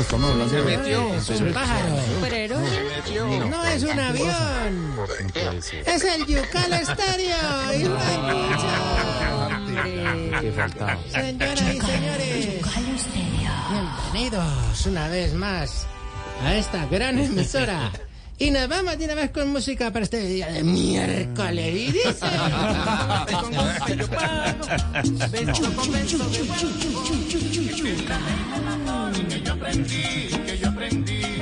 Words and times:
estamos 0.00 0.30
hablando 0.30 0.62
de... 0.62 0.74
Es 1.16 1.40
un 1.40 1.52
pájaro. 1.52 1.88
No 3.48 3.64
es 3.64 3.82
un 3.82 3.98
avión. 3.98 4.96
Es 5.86 6.04
el 6.04 6.26
Yucal 6.26 6.72
Estéreo. 6.74 7.36
¿Qué 10.40 10.52
faltaba? 10.52 10.98
Señoras 11.10 11.62
y 11.62 11.80
señores, 11.80 12.48
bienvenidos 14.12 14.86
una 14.86 15.08
vez 15.08 15.34
más 15.34 15.86
a 16.44 16.54
esta 16.54 16.86
gran 16.86 17.18
emisora. 17.18 17.90
Y 18.40 18.50
nos 18.50 18.66
vamos 18.68 18.96
de 18.96 19.04
una 19.04 19.14
vez 19.14 19.30
con 19.32 19.52
música 19.52 19.92
para 19.92 20.02
este 20.02 20.18
día 20.18 20.48
de 20.48 20.62
miércoles. 20.64 21.76
Y 21.76 21.92
dice... 21.92 22.14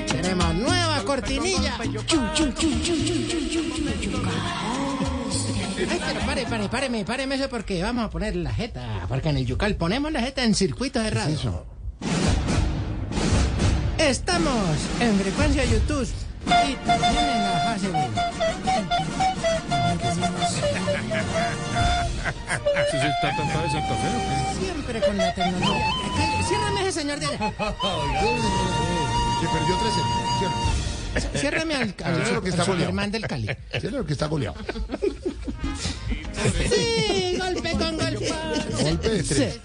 Tenemos 0.09 0.55
nueva 0.57 1.05
cortinilla. 1.05 1.79
Ay, 1.79 1.95
pero 6.05 6.21
pare, 6.27 6.47
pare, 6.47 6.69
páreme, 6.69 7.05
páreme 7.05 7.37
eso 7.37 7.49
porque 7.49 7.81
vamos 7.81 8.07
a 8.07 8.11
poner 8.11 8.35
la 8.35 8.53
jeta. 8.53 9.07
Porque 9.09 9.29
en 9.29 9.37
el 9.37 9.47
Yucal 9.47 9.77
ponemos 9.77 10.11
la 10.11 10.21
jeta 10.21 10.43
en 10.43 10.57
circuito 10.57 10.99
de 10.99 11.11
radio. 11.11 11.65
Estamos 13.99 14.79
en 15.01 15.17
frecuencia 15.21 15.65
YouTube 15.65 16.09
y 16.69 16.75
también 16.87 17.17
en 17.19 17.43
la 17.43 17.77
Facebook. 17.79 18.11
¿Sí 22.91 22.97
se 22.99 23.09
está 23.09 23.21
tratando 23.21 23.63
de 23.63 23.71
Santa 23.71 23.95
Fe 23.95 24.09
o 24.09 24.21
qué? 24.29 24.65
Siempre 24.65 25.01
con 25.01 25.17
la 25.19 25.35
tecnología. 25.35 25.87
Ciérrame 26.47 26.81
ese 26.83 26.93
señor 27.01 27.19
de 27.21 27.27
allá. 27.27 27.39
Que 29.41 29.47
perdió 29.47 29.77
13. 31.15 31.39
Ciérrame 31.39 31.75
al, 31.77 31.95
al, 32.05 32.13
Eso 32.15 32.23
es 32.23 32.33
lo 32.33 32.43
que 32.43 32.49
está. 32.51 32.65
Superman 32.65 33.11
del 33.13 33.27
Cali. 33.27 33.49
Es 33.71 33.85
lo 33.85 34.05
que 34.05 34.13
está 34.15 34.27
goleado. 34.27 34.57
Sí, 36.69 37.39
golpe 37.39 37.71
con 37.73 37.97
golpe. 37.99 38.35
Golpe 38.83 39.09
de 39.09 39.23
tres. 39.23 39.61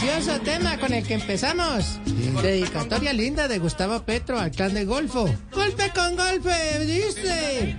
Precioso 0.00 0.38
tema 0.40 0.76
con 0.78 0.92
el 0.92 1.06
que 1.06 1.14
empezamos. 1.14 1.98
Dedicatoria 2.42 3.12
linda 3.14 3.48
de 3.48 3.58
Gustavo 3.58 4.02
Petro 4.02 4.38
al 4.38 4.50
clan 4.50 4.74
de 4.74 4.84
Golfo. 4.84 5.24
Golpe 5.50 5.90
con 5.94 6.14
golpe, 6.16 6.78
dice. 6.80 7.76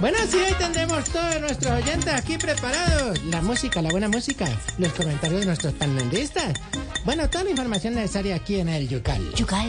Bueno, 0.00 0.18
sí, 0.28 0.36
hoy 0.36 0.54
tendremos 0.58 1.04
todos 1.04 1.40
nuestros 1.40 1.72
oyentes 1.72 2.12
aquí 2.12 2.36
preparados. 2.36 3.22
La 3.24 3.40
música, 3.40 3.80
la 3.80 3.90
buena 3.90 4.08
música, 4.08 4.46
los 4.78 4.92
comentarios 4.92 5.40
de 5.40 5.46
nuestros 5.46 5.72
panelistas. 5.74 6.52
Bueno, 7.04 7.28
toda 7.28 7.44
la 7.44 7.50
información 7.50 7.94
necesaria 7.94 8.34
aquí 8.36 8.56
en 8.60 8.68
el 8.68 8.88
Yucal. 8.88 9.22
Yucal. 9.34 9.68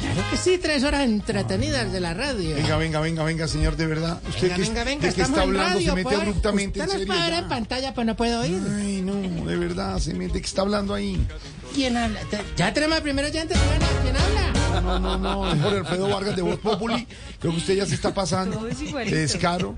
Claro 0.00 0.30
que 0.30 0.36
sí, 0.38 0.58
tres 0.60 0.82
horas 0.84 1.02
entretenidas 1.02 1.92
de 1.92 2.00
la 2.00 2.14
radio. 2.14 2.54
Venga, 2.56 2.76
venga, 2.78 3.00
venga, 3.00 3.22
venga, 3.24 3.46
señor, 3.48 3.76
de 3.76 3.86
verdad. 3.86 4.20
¿Usted 4.26 4.42
Venga, 4.42 4.56
qué- 4.56 4.62
venga, 4.62 4.84
venga, 4.84 5.06
de 5.08 5.14
qué 5.14 5.22
está 5.22 5.42
hablando? 5.42 5.74
radio, 5.74 5.90
se 5.90 5.94
mete 5.96 6.02
pues. 6.04 6.18
abruptamente, 6.18 6.80
en 6.80 6.86
Usted 6.86 6.98
serio. 7.00 7.14
en 7.14 7.30
ya. 7.42 7.48
pantalla, 7.48 7.92
pues 7.94 8.06
no 8.06 8.16
puedo 8.16 8.40
oír. 8.40 8.60
Ay, 8.78 9.02
no, 9.02 9.44
de 9.46 9.56
verdad, 9.56 9.98
se 9.98 10.14
mete. 10.14 10.40
¿Qué 10.40 10.46
está 10.46 10.62
hablando 10.62 10.94
ahí? 10.94 11.26
¿Quién 11.74 11.96
habla? 11.96 12.20
Ya 12.56 12.72
tenemos 12.72 12.96
al 12.96 13.02
primer 13.02 13.24
oyente, 13.26 13.54
bueno, 13.66 13.86
¿quién 14.02 14.16
habla? 14.16 14.80
No, 14.80 14.98
no, 14.98 15.18
no, 15.18 15.52
es 15.52 15.60
Jorge 15.62 15.78
Alfredo 15.78 16.08
Vargas 16.08 16.36
de 16.36 16.42
Voz 16.42 16.58
Populi. 16.58 17.06
Creo 17.38 17.52
que 17.52 17.58
usted 17.58 17.74
ya 17.76 17.86
se 17.86 17.94
está 17.94 18.14
pasando 18.14 18.56
Todo 18.58 18.68
es 18.68 18.80
igualito. 18.80 19.14
de 19.14 19.22
descaro, 19.22 19.76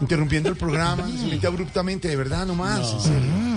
interrumpiendo 0.00 0.48
el 0.48 0.56
programa. 0.56 1.06
Se 1.08 1.26
mete 1.26 1.46
abruptamente, 1.46 2.06
de 2.08 2.16
verdad, 2.16 2.46
nomás. 2.46 2.92
en 2.92 3.00
serio. 3.00 3.18
Ay, 3.18 3.18
tírame 3.30 3.49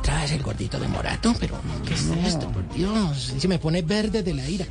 otra 0.00 0.22
vez 0.22 0.32
el 0.32 0.42
gordito 0.42 0.80
de 0.80 0.88
Morato, 0.88 1.34
pero 1.38 1.60
¿qué 1.86 1.92
es 1.92 2.06
esto? 2.26 2.50
Por 2.50 2.66
Dios, 2.72 3.34
se 3.38 3.48
me 3.48 3.58
pone 3.58 3.82
verde 3.82 4.22
de 4.22 4.32
la 4.32 4.48
ira. 4.48 4.66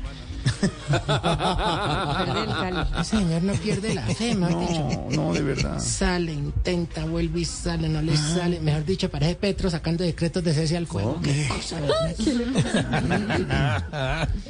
El 2.98 3.06
señor 3.06 3.44
no 3.44 3.54
pierde 3.54 3.94
la 3.94 4.02
fe, 4.02 4.34
mejor 4.34 4.68
dicho. 4.68 5.08
No, 5.12 5.28
no, 5.28 5.34
de 5.34 5.44
verdad. 5.44 5.80
Sale, 5.80 6.34
intenta, 6.34 7.06
vuelve 7.06 7.42
y 7.42 7.46
sale, 7.46 7.88
no 7.90 8.02
le 8.02 8.18
sale. 8.18 8.60
Mejor 8.60 8.86
dicho, 8.86 9.10
parece 9.10 9.36
Petro 9.36 9.70
sacando 9.70 10.04
decretos 10.04 10.44
de 10.44 10.54
cese 10.54 10.78
al 10.78 10.88
fuego. 10.88 11.20
Qué 11.22 11.48
cosa, 11.48 11.80
¿verdad? 11.80 12.16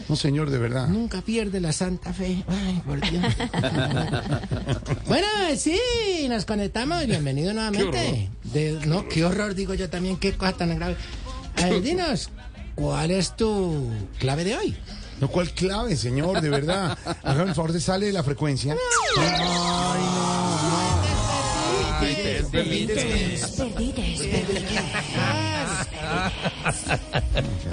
No, 0.08 0.16
señor, 0.16 0.50
de 0.50 0.60
verdad. 0.60 0.88
Nunca 0.88 1.22
pierde 1.22 1.60
la 1.60 1.74
santa 1.74 2.14
fe. 2.14 2.44
Ay, 2.48 2.82
por 2.86 3.02
Dios. 3.02 3.26
bueno, 5.08 5.28
sí, 5.58 5.78
nos 6.30 6.46
conectamos. 6.46 7.06
Bienvenido 7.06 7.54
nuevamente. 7.54 8.30
De- 8.54 8.80
no, 8.86 9.08
qué 9.08 9.26
horror, 9.26 9.54
digo 9.56 9.74
yo 9.74 9.90
también, 9.90 10.18
qué 10.18 10.34
cosa 10.36 10.54
tan 10.54 10.76
grave. 10.76 10.96
A 11.56 11.66
ver, 11.70 11.82
dinos, 11.82 12.30
¿cuál 12.76 13.12
es 13.12 13.36
tu 13.36 13.90
clave 14.20 14.44
de 14.44 14.56
hoy? 14.58 14.78
No, 15.20 15.28
¿cuál 15.28 15.52
clave, 15.52 15.96
señor? 15.98 16.40
De 16.42 16.50
verdad. 16.50 16.98
Hágame 17.24 17.50
el 17.50 17.56
favor 17.56 17.74
de 17.74 17.82
sale 17.82 18.06
de 18.08 18.14
la 18.14 18.24
frecuencia. 18.24 18.76
Ay, 19.18 20.00
Perdites, 22.52 23.52
perdites. 23.58 24.22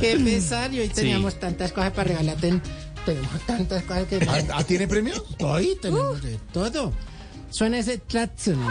Qué 0.00 0.18
pesar, 0.18 0.72
y 0.74 0.80
hoy 0.80 0.88
teníamos 0.88 1.38
tantas 1.38 1.72
cosas 1.72 1.92
para 1.92 2.08
regalarte. 2.08 2.60
Tenemos 3.04 3.40
tantas 3.46 3.82
cosas 3.84 4.04
que... 4.08 4.18
no. 4.24 4.32
¿Ah, 4.32 4.38
ah, 4.54 4.64
¿Tiene 4.64 4.88
premio? 4.88 5.24
Hoy 5.40 5.78
tenemos 5.80 6.20
de 6.22 6.38
todo. 6.52 6.92
Suena 7.50 7.78
ese 7.78 8.00
claxon. 8.00 8.58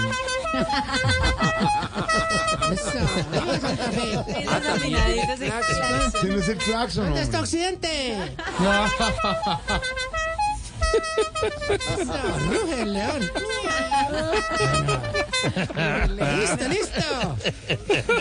Eso, 4.15 4.25
vamos, 4.45 4.45
Santa 4.45 4.75
Fe. 4.75 4.87
Esos 4.87 5.01
afinaditos 5.01 5.39
de 5.39 5.47
claxon. 5.47 6.15
¿Ese 6.15 6.27
no 6.27 6.39
es 6.39 6.49
el 6.49 6.57
claxon? 6.57 7.05
¿Dónde 7.05 7.21
está? 7.21 7.39
Occidente? 7.39 8.35
Ruge 12.49 12.81
el 12.81 12.93
león. 12.93 13.21
listo, 16.39 16.67
listo. 16.69 17.37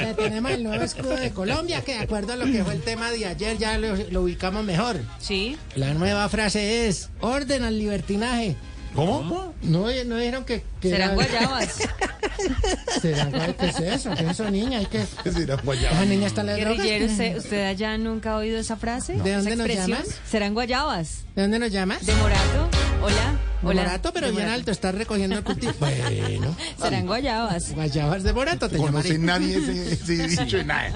Ya 0.00 0.14
tenemos 0.14 0.50
el 0.52 0.64
nuevo 0.64 0.82
escudo 0.82 1.16
de 1.16 1.30
Colombia, 1.30 1.82
que 1.82 1.94
de 1.94 2.00
acuerdo 2.00 2.32
a 2.32 2.36
lo 2.36 2.46
que 2.46 2.64
fue 2.64 2.74
el 2.74 2.82
tema 2.82 3.10
de 3.10 3.26
ayer, 3.26 3.58
ya 3.58 3.78
lo, 3.78 3.96
lo 3.96 4.22
ubicamos 4.22 4.64
mejor. 4.64 5.00
Sí. 5.18 5.56
La 5.74 5.94
nueva 5.94 6.28
frase 6.28 6.88
es, 6.88 7.10
orden 7.20 7.62
al 7.62 7.78
libertinaje. 7.78 8.56
¿Cómo? 8.94 9.54
No, 9.62 9.86
no 10.04 10.16
dijeron 10.16 10.44
que... 10.44 10.62
que 10.80 10.90
Serán 10.90 11.10
era- 11.10 11.14
guayabas. 11.14 11.74
¿Serán 13.00 13.32
guay- 13.32 13.56
¿Qué 13.56 13.66
es 13.66 13.80
eso? 13.80 14.10
¿Qué 14.14 14.24
es 14.24 14.30
eso, 14.30 14.50
niña? 14.50 14.78
Hay 14.78 14.86
que... 14.86 15.04
¿Qué 15.22 15.32
será 15.32 15.56
guayaba? 15.56 15.96
Esa 15.96 16.04
niña 16.04 16.26
está 16.26 16.40
en. 16.42 16.56
Guerrillero, 16.56 17.06
¿usted, 17.06 17.36
¿usted 17.38 17.66
allá 17.66 17.96
nunca 17.98 18.32
ha 18.32 18.36
oído 18.36 18.58
esa 18.58 18.76
frase? 18.76 19.14
¿De 19.14 19.18
¿Esa 19.30 19.36
dónde 19.38 19.56
nos 19.56 19.66
expresión? 19.66 19.98
llamas? 19.98 20.20
Serán 20.30 20.54
guayabas. 20.54 21.24
¿De 21.34 21.42
dónde 21.42 21.58
nos 21.58 21.70
llamas? 21.72 22.04
De 22.06 22.14
Morato. 22.14 22.68
Hola. 23.04 23.38
Hola. 23.62 23.82
Morato, 23.82 24.12
pero 24.12 24.26
De 24.26 24.32
bien 24.32 24.44
Morato. 24.44 24.58
alto, 24.60 24.70
estás 24.72 24.94
recogiendo 24.94 25.36
el 25.38 25.44
cultivo. 25.44 25.72
Bueno, 25.80 26.54
Serán 26.80 27.06
guayabas. 27.06 27.72
guayabas 27.74 28.22
de 28.22 28.32
Morato 28.32 28.68
te 28.68 28.76
conoce 28.76 29.14
llamaré. 29.18 29.40
nadie 29.40 29.56
ese, 29.56 29.92
ese 30.24 30.28
dicho 30.28 30.56
de 30.58 30.64
nada. 30.64 30.90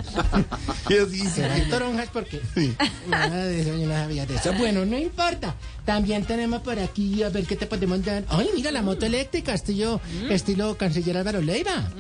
Y 0.89 0.95
así 0.99 1.07
dice 1.11 1.31
Serán 1.43 1.69
toronjas 1.71 2.09
porque 2.13 2.41
Sí. 2.55 2.75
nada 3.09 3.45
de 3.45 3.61
eso, 3.61 3.77
yo 3.77 3.87
no 3.87 3.95
sabía 3.95 4.27
de 4.27 4.35
eso. 4.37 4.53
Bueno, 4.55 4.85
no 4.85 4.99
importa. 4.99 5.55
También 5.85 6.25
tenemos 6.25 6.61
por 6.63 6.79
aquí, 6.79 7.23
a 7.23 7.31
ver 7.31 7.47
qué 7.47 7.57
te 7.57 7.67
podemos 7.67 8.05
dar. 8.05 8.25
Ay, 8.29 8.51
mira 8.55 8.71
la 8.71 8.83
moto 8.83 9.07
eléctrica, 9.07 9.55
estilo, 9.55 10.01
estilo 10.29 10.77
canciller 10.77 11.17
Álvaro 11.17 11.41
Leiva. 11.41 11.91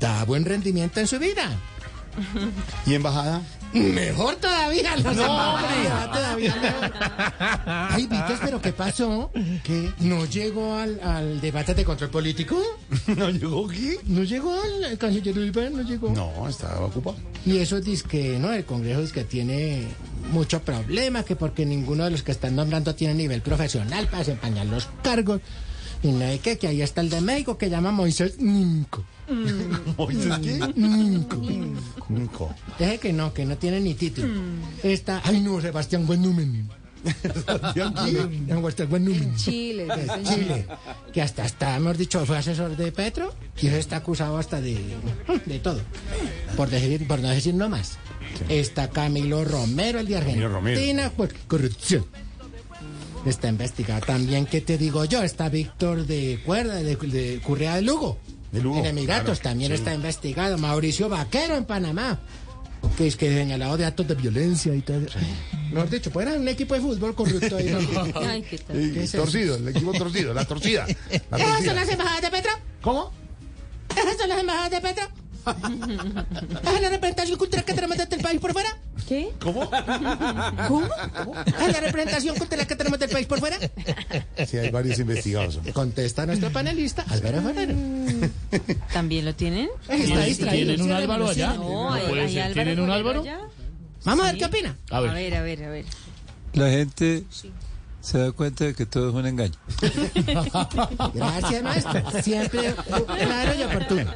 Da 0.00 0.24
buen 0.24 0.44
rendimiento 0.44 0.98
en 1.00 1.06
su 1.06 1.18
vida. 1.18 1.48
¿Y 2.86 2.94
embajada? 2.94 3.42
Mejor 3.72 4.36
todavía, 4.36 4.96
los 4.96 5.06
embajadores, 5.06 6.12
todavía 6.12 6.56
mejor. 6.56 6.92
Ay, 7.66 8.06
Vites, 8.06 8.38
pero 8.42 8.60
¿qué 8.60 8.72
pasó? 8.72 9.30
¿Qué? 9.62 9.92
¿No 10.00 10.24
llegó 10.24 10.74
al, 10.74 11.00
al 11.02 11.40
debate 11.40 11.74
de 11.74 11.84
control 11.84 12.10
político? 12.10 12.58
¿No 13.16 13.30
llegó 13.30 13.68
aquí? 13.68 13.96
¿No 14.06 14.22
llegó 14.24 14.54
al, 14.54 14.96
canciller 14.98 15.36
Leiva? 15.36 15.68
¿No 15.70 15.82
llegó? 15.82 16.10
No, 16.10 16.48
estaba 16.48 16.86
ocupado. 16.86 17.16
Y 17.44 17.58
eso 17.58 17.80
dice 17.80 18.04
que, 18.08 18.38
¿no? 18.38 18.52
El 18.52 18.64
Congreso 18.64 19.02
dice 19.02 19.12
que 19.12 19.24
tiene 19.24 19.86
mucho 20.32 20.62
problema, 20.62 21.22
que 21.22 21.36
porque 21.36 21.66
ninguno 21.66 22.04
de 22.04 22.10
los 22.10 22.22
que 22.22 22.32
están 22.32 22.56
nombrando 22.56 22.94
tiene 22.94 23.14
nivel 23.14 23.42
profesional 23.42 24.06
para 24.06 24.18
desempeñar 24.18 24.66
los 24.66 24.88
cargos. 25.02 25.40
Y 26.02 26.08
no 26.08 26.24
hay 26.24 26.38
que, 26.38 26.58
que 26.58 26.68
ahí 26.68 26.80
está 26.80 27.00
el 27.00 27.10
de 27.10 27.20
México 27.20 27.58
que 27.58 27.68
llama 27.68 27.90
Moisés 27.90 28.38
Nimco. 28.38 29.04
¿Moisés 29.98 30.38
qué? 30.38 30.60
Nimco. 30.74 31.36
Nico. 32.08 32.54
Deje 32.78 32.98
que 32.98 33.12
no, 33.12 33.32
que 33.32 33.44
no 33.44 33.56
tiene 33.56 33.80
ni 33.80 33.94
título. 33.94 34.28
Está, 34.82 35.20
ay 35.24 35.40
no, 35.40 35.60
Sebastián 35.60 36.06
Buenumen. 36.06 36.68
Sebastián, 37.04 37.94
¿quién? 38.04 38.46
En. 38.48 39.36
Chile. 39.36 39.86
señor. 39.86 40.22
Chile, 40.24 40.66
que 41.12 41.22
hasta 41.22 41.44
está, 41.44 41.76
hemos 41.76 41.96
dicho, 41.96 42.24
fue 42.26 42.38
asesor 42.38 42.76
de 42.76 42.90
Petro 42.92 43.34
y 43.60 43.68
está 43.68 43.96
acusado 43.96 44.36
hasta 44.38 44.60
de, 44.60 44.78
de 45.46 45.58
todo, 45.60 45.80
por, 46.56 46.68
decir, 46.70 47.06
por 47.06 47.20
no 47.20 47.28
decir 47.28 47.54
no 47.54 47.68
más. 47.68 47.98
Está 48.48 48.90
Camilo 48.90 49.44
Romero, 49.44 50.00
el 50.00 50.06
de 50.06 50.14
Camilo 50.18 50.48
Romero. 50.48 50.78
Argentina, 50.78 51.10
por 51.10 51.32
corrupción. 51.46 52.04
Está 53.24 53.48
investigado 53.48 54.00
también, 54.06 54.46
¿qué 54.46 54.60
te 54.60 54.78
digo 54.78 55.04
yo? 55.04 55.22
Está 55.22 55.48
Víctor 55.48 56.06
de 56.06 56.40
Cuerda, 56.44 56.76
de, 56.76 56.96
de 56.96 57.40
Currea 57.40 57.76
de 57.76 57.82
Lugo. 57.82 58.18
De 58.52 58.62
Lugo, 58.62 58.78
En 58.80 58.86
Emiratos 58.86 59.40
claro, 59.40 59.50
también 59.50 59.70
sí. 59.70 59.74
está 59.76 59.92
investigado. 59.94 60.56
Mauricio 60.58 61.08
Vaquero 61.08 61.56
en 61.56 61.64
Panamá. 61.64 62.18
Que 62.96 63.08
es 63.08 63.16
que 63.16 63.28
señalado 63.28 63.76
de 63.76 63.84
actos 63.84 64.06
de 64.06 64.14
violencia 64.14 64.74
y 64.74 64.80
todo. 64.82 65.00
Mejor 65.72 65.90
dicho, 65.90 66.10
pues 66.10 66.26
era 66.26 66.36
un 66.38 66.46
equipo 66.48 66.74
de 66.74 66.80
fútbol 66.80 67.14
corrupto 67.14 67.56
ahí. 67.56 67.66
¿no? 68.14 68.20
Ay, 68.20 68.42
qué 68.42 68.58
tal. 68.58 68.76
¿Qué 68.92 69.02
es 69.04 69.12
torcido, 69.12 69.56
el 69.56 69.68
equipo 69.68 69.92
torcido, 69.92 70.32
la 70.32 70.44
torcida. 70.44 70.86
La 70.86 70.94
¿Esas 71.16 71.28
son 71.30 71.38
torcida. 71.40 71.74
las 71.74 71.88
embajadas 71.90 72.22
de 72.22 72.30
Petro? 72.30 72.52
¿Cómo? 72.80 73.12
¿Esas 73.96 74.16
son 74.16 74.28
las 74.28 74.38
embajadas 74.38 74.70
de 74.70 74.80
Petro? 74.80 75.08
¿Es 75.46 76.82
la 76.82 76.88
representación 76.90 77.38
cultural 77.38 77.64
que 77.64 77.72
tenemos 77.74 77.96
desde 77.96 78.16
el 78.16 78.22
país 78.22 78.40
por 78.40 78.52
fuera? 78.52 78.68
¿Qué? 79.08 79.30
¿Cómo? 79.40 79.70
¿Cómo? 80.68 80.86
¿Es 81.46 81.72
la 81.72 81.80
representación 81.80 82.36
cultural 82.36 82.66
que 82.66 82.76
tenemos 82.76 82.98
del 82.98 83.10
país 83.10 83.26
por 83.26 83.40
fuera? 83.40 83.56
Sí, 84.46 84.56
hay 84.58 84.70
varios 84.70 84.98
investigados. 84.98 85.58
Contesta 85.72 86.26
nuestro 86.26 86.50
panelista, 86.50 87.04
Álvaro 87.08 87.42
Ferrero. 87.42 87.74
¿También 88.92 89.24
lo 89.24 89.34
tienen? 89.34 89.68
Está 89.88 90.24
distraído. 90.24 90.66
¿Tienen 90.74 90.82
un 90.82 90.88
sí, 90.88 90.92
Álvaro 90.94 91.32
sí, 91.32 91.40
allá? 91.42 91.52
sí. 91.52 91.58
No, 91.58 91.96
puede 92.08 92.28
ser. 92.28 92.52
¿Tienen 92.52 92.80
un 92.80 92.90
Álvaro? 92.90 93.20
allá. 93.22 93.40
Vamos 94.04 94.24
a 94.26 94.32
ver 94.32 94.34
Sí. 94.34 94.38
qué 94.40 94.44
opina. 94.46 94.76
A 94.90 94.96
A 94.98 95.00
ver. 95.00 95.12
ver, 95.14 95.34
a 95.36 95.42
ver, 95.42 95.64
a 95.64 95.68
ver. 95.70 95.84
La 96.54 96.68
gente 96.70 97.24
se 98.00 98.18
da 98.18 98.32
cuenta 98.32 98.64
de 98.64 98.74
que 98.74 98.86
todo 98.86 99.08
es 99.10 99.14
un 99.14 99.26
engaño. 99.26 99.54
Gracias, 101.14 101.62
maestro. 101.62 102.22
Siempre 102.22 102.74
claro 103.06 103.54
y 103.58 103.62
oportuno. 103.62 104.14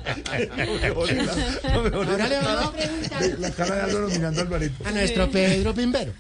Ahora 1.73 2.29
le 2.29 2.41
vamos 2.41 2.65
a 2.65 2.73
preguntar 2.73 3.23
La 3.39 3.51
cara 3.51 3.75
de 3.75 3.81
Álvaro 3.83 4.09
mirando 4.09 4.41
al 4.41 4.47
Alvarito. 4.47 4.87
a 4.87 4.91
nuestro 4.93 5.31
Pedro 5.31 5.75
Pimbero. 5.75 6.13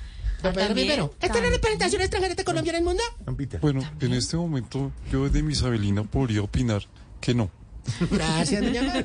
Don 0.42 0.52
Pedro 0.52 0.74
Pimbero. 0.74 1.14
¿Esta 1.20 1.38
es 1.38 1.44
la 1.44 1.50
representación 1.50 2.02
extranjera 2.02 2.34
de 2.34 2.44
Colombia 2.44 2.70
en 2.70 2.76
el 2.76 2.84
mundo? 2.84 3.02
Bueno, 3.60 3.80
en 4.00 4.12
este 4.14 4.36
momento 4.36 4.90
yo 5.10 5.28
de 5.28 5.42
mi 5.42 5.52
Isabelina 5.52 6.02
podría 6.02 6.42
opinar 6.42 6.82
que 7.20 7.34
no. 7.34 7.50
Gracias, 8.10 8.60
doña 8.62 8.82
Mar. 8.82 9.04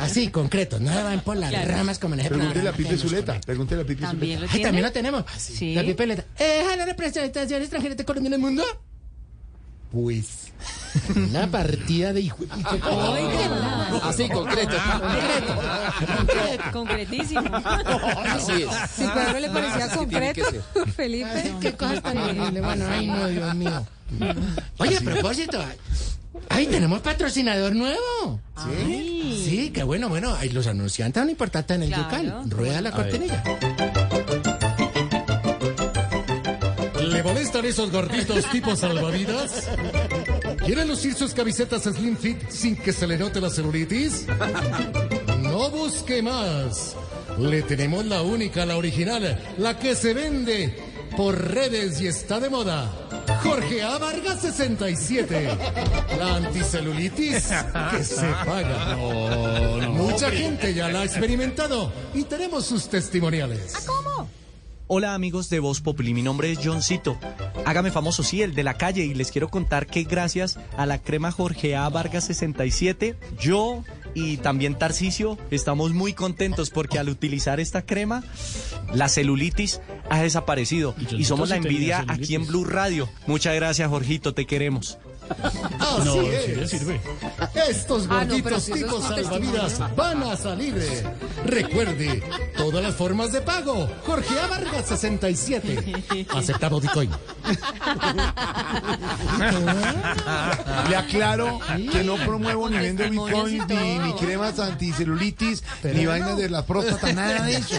Así, 0.00 0.28
concreto. 0.28 0.78
No 0.80 0.92
van 1.04 1.20
por 1.20 1.36
las 1.36 1.50
Claro. 1.50 1.70
ramas 1.72 1.98
como 1.98 2.14
en 2.14 2.20
ese 2.20 2.28
Pregúntele 2.30 2.60
a 2.68 2.72
programa 2.72 2.76
Pipe 2.76 2.88
que 2.90 2.94
nos 2.94 3.02
Zuleta. 3.02 3.26
conecta. 3.32 3.46
Pregúntele 3.46 3.82
a 3.82 3.84
Pipe 3.84 4.00
¿También 4.02 4.38
Zuleta. 4.38 4.52
lo 4.52 4.56
Ay, 4.58 4.62
también 4.62 4.84
lo 4.84 4.92
tenemos. 4.92 5.24
Sí. 5.36 5.74
La 5.74 5.82
pipeleta. 5.82 6.24
¿Es 6.38 6.76
la 6.76 6.84
representación 6.86 7.60
extranjera 7.62 7.94
de 7.94 8.04
Colombia 8.04 8.28
en 8.28 8.34
el 8.34 8.40
mundo? 8.40 8.62
Pues. 9.90 10.52
Una 11.16 11.48
partida 11.50 12.12
de 12.12 12.20
hijo. 12.20 12.38
Así, 14.02 14.28
concreto. 14.28 14.76
Concretísimo. 16.72 17.42
Así 17.54 18.62
es. 18.62 18.70
Si 18.96 19.06
Pedro 19.06 19.40
le 19.40 19.50
parecía 19.50 19.84
Así 19.86 20.06
tiene 20.06 20.32
que 20.32 20.42
concreto, 20.42 20.86
Felipe. 20.96 21.54
Qué 21.60 21.72
cosa 21.74 22.00
tan 22.00 22.18
horrible. 22.18 22.60
Bueno, 22.60 22.86
ay, 22.90 23.06
no, 23.06 23.26
Dios 23.28 23.54
mío. 23.54 23.86
Oye, 24.78 24.96
a 24.96 25.00
propósito. 25.00 25.64
Ay, 26.48 26.66
tenemos 26.66 27.00
patrocinador 27.00 27.74
nuevo. 27.74 28.40
Sí. 28.64 29.42
Sí, 29.44 29.70
qué 29.70 29.82
bueno, 29.82 30.08
bueno. 30.08 30.36
Los 30.52 30.66
anunciantes 30.66 31.20
son 31.22 31.30
importantes 31.30 31.76
en 31.76 31.82
el 31.84 31.88
Claro. 31.90 32.04
local. 32.04 32.50
Rueda 32.50 32.80
la 32.80 32.90
cortinilla. 32.92 33.42
¿Le 37.00 37.22
molestan 37.22 37.64
esos 37.64 37.90
gorditos 37.90 38.44
tipo 38.50 38.74
salvavidas? 38.76 39.68
¿Quiere 40.64 40.84
lucir 40.84 41.14
sus 41.14 41.32
camisetas 41.34 41.82
Slim 41.82 42.16
Fit 42.16 42.48
sin 42.50 42.76
que 42.76 42.92
se 42.92 43.06
le 43.06 43.18
note 43.18 43.40
la 43.40 43.50
celulitis? 43.50 44.26
No 45.42 45.70
busque 45.70 46.22
más. 46.22 46.96
Le 47.38 47.62
tenemos 47.62 48.04
la 48.06 48.22
única, 48.22 48.64
la 48.64 48.76
original, 48.76 49.38
la 49.58 49.78
que 49.78 49.94
se 49.94 50.14
vende 50.14 50.76
por 51.16 51.52
redes 51.52 52.00
y 52.00 52.06
está 52.06 52.40
de 52.40 52.48
moda. 52.50 52.90
Jorge 53.42 53.82
A. 53.82 53.98
Vargas 53.98 54.40
67. 54.40 55.48
La 56.18 56.36
anticelulitis 56.36 57.50
que 57.90 58.04
se 58.04 58.26
paga. 58.44 58.96
Mucha 59.88 60.30
gente 60.30 60.74
ya 60.74 60.88
la 60.88 61.00
ha 61.00 61.04
experimentado 61.04 61.92
y 62.14 62.24
tenemos 62.24 62.66
sus 62.66 62.88
testimoniales. 62.88 63.86
Hola 64.86 65.14
amigos 65.14 65.48
de 65.48 65.60
Voz 65.60 65.80
Populi, 65.80 66.12
mi 66.12 66.20
nombre 66.20 66.52
es 66.52 66.58
Johncito. 66.62 67.18
Hágame 67.64 67.90
famoso, 67.90 68.22
sí, 68.22 68.42
el 68.42 68.54
de 68.54 68.64
la 68.64 68.74
calle, 68.74 69.02
y 69.04 69.14
les 69.14 69.30
quiero 69.30 69.48
contar 69.48 69.86
que 69.86 70.04
gracias 70.04 70.58
a 70.76 70.84
la 70.84 70.98
crema 70.98 71.32
Jorge 71.32 71.74
A. 71.74 71.88
Vargas 71.88 72.24
67, 72.24 73.16
yo 73.40 73.82
y 74.14 74.36
también 74.38 74.78
Tarcisio 74.78 75.38
estamos 75.50 75.92
muy 75.92 76.12
contentos 76.12 76.70
porque 76.70 76.98
al 76.98 77.08
utilizar 77.08 77.60
esta 77.60 77.82
crema, 77.82 78.22
la 78.94 79.08
celulitis 79.08 79.80
ha 80.10 80.22
desaparecido 80.22 80.94
Y 80.98 81.16
y, 81.16 81.24
somos 81.24 81.48
la 81.48 81.56
envidia 81.56 82.04
aquí 82.08 82.34
en 82.34 82.46
Blue 82.46 82.64
Radio. 82.64 83.08
Muchas 83.26 83.54
gracias, 83.54 83.88
Jorgito, 83.88 84.34
te 84.34 84.46
queremos. 84.46 84.98
No, 86.04 86.22
sí 86.22 86.52
le 86.54 86.68
sirve. 86.68 87.00
Estos 87.68 88.06
Ah, 88.10 88.24
no, 88.24 88.34
gorditos 88.34 88.62
si 88.62 88.72
es 88.72 88.78
tipos 88.78 89.02
salvavidas 89.04 89.96
van 89.96 90.22
a 90.22 90.36
salir. 90.36 90.74
Recuerde, 91.44 92.22
todas 92.56 92.82
las 92.82 92.94
formas 92.94 93.32
de 93.32 93.40
pago. 93.40 93.88
Jorge 94.06 94.38
A. 94.38 94.46
Vargas 94.46 94.86
67. 94.88 96.26
Aceptado 96.34 96.80
Bitcoin. 96.80 97.10
Le 100.88 100.96
aclaro 100.96 101.60
que 101.92 102.04
no 102.04 102.16
promuevo 102.16 102.68
ni 102.68 102.78
vendo 102.78 103.04
bitcoin, 103.08 103.62
ni, 104.02 104.12
cremas 104.14 104.58
anticelulitis, 104.58 105.62
Pero 105.82 105.96
ni 105.98 106.04
no. 106.04 106.10
vainas 106.10 106.36
de 106.36 106.50
la 106.50 106.64
próstata, 106.66 107.12
nada 107.12 107.44
de 107.44 107.56
eso. 107.56 107.74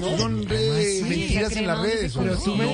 Son 0.18 0.46
redes, 0.48 1.02
así? 1.02 1.08
mentiras 1.08 1.50
Esa 1.52 1.60
en 1.60 1.66
las 1.66 1.78
redes. 1.80 2.16
no 2.16 2.22
Pero 2.22 2.36
tú 2.38 2.56
me, 2.56 2.64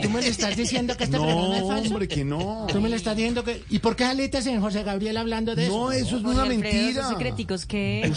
No, 0.00 0.08
tú 0.08 0.10
me 0.10 0.22
le 0.22 0.28
estás 0.28 0.56
diciendo 0.56 0.96
que 0.96 1.04
este 1.04 1.16
no, 1.16 1.24
programa 1.24 1.58
es 1.58 1.66
falso. 1.66 1.90
hombre, 1.90 2.08
que 2.08 2.24
no. 2.24 2.66
Tú 2.72 2.80
me 2.80 2.88
le 2.88 2.96
estás 2.96 3.16
diciendo 3.16 3.44
que. 3.44 3.62
¿Y 3.70 3.78
por 3.80 3.96
qué 3.96 4.04
saliste 4.04 4.38
en 4.38 4.60
José 4.60 4.82
Gabriel 4.82 5.16
hablando 5.16 5.54
de 5.54 5.66
eso? 5.66 5.76
No, 5.76 5.92
eso 5.92 6.16
es 6.16 6.22
Jorge 6.22 6.36
una 6.38 6.44
mentira. 6.44 6.88
esos 6.90 7.08
secreticos 7.08 7.66
que... 7.66 8.10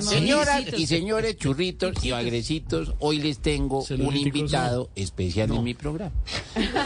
Señoras 0.00 0.64
y 0.76 0.86
señores 0.86 1.36
churritos 1.36 2.04
y 2.04 2.10
bagrecitos, 2.10 2.94
hoy 2.98 3.18
les 3.20 3.38
tengo 3.38 3.84
un 3.90 4.16
invitado 4.16 4.90
especial 4.96 5.52
en 5.52 5.62
mi 5.64 5.74
programa. 5.74 6.14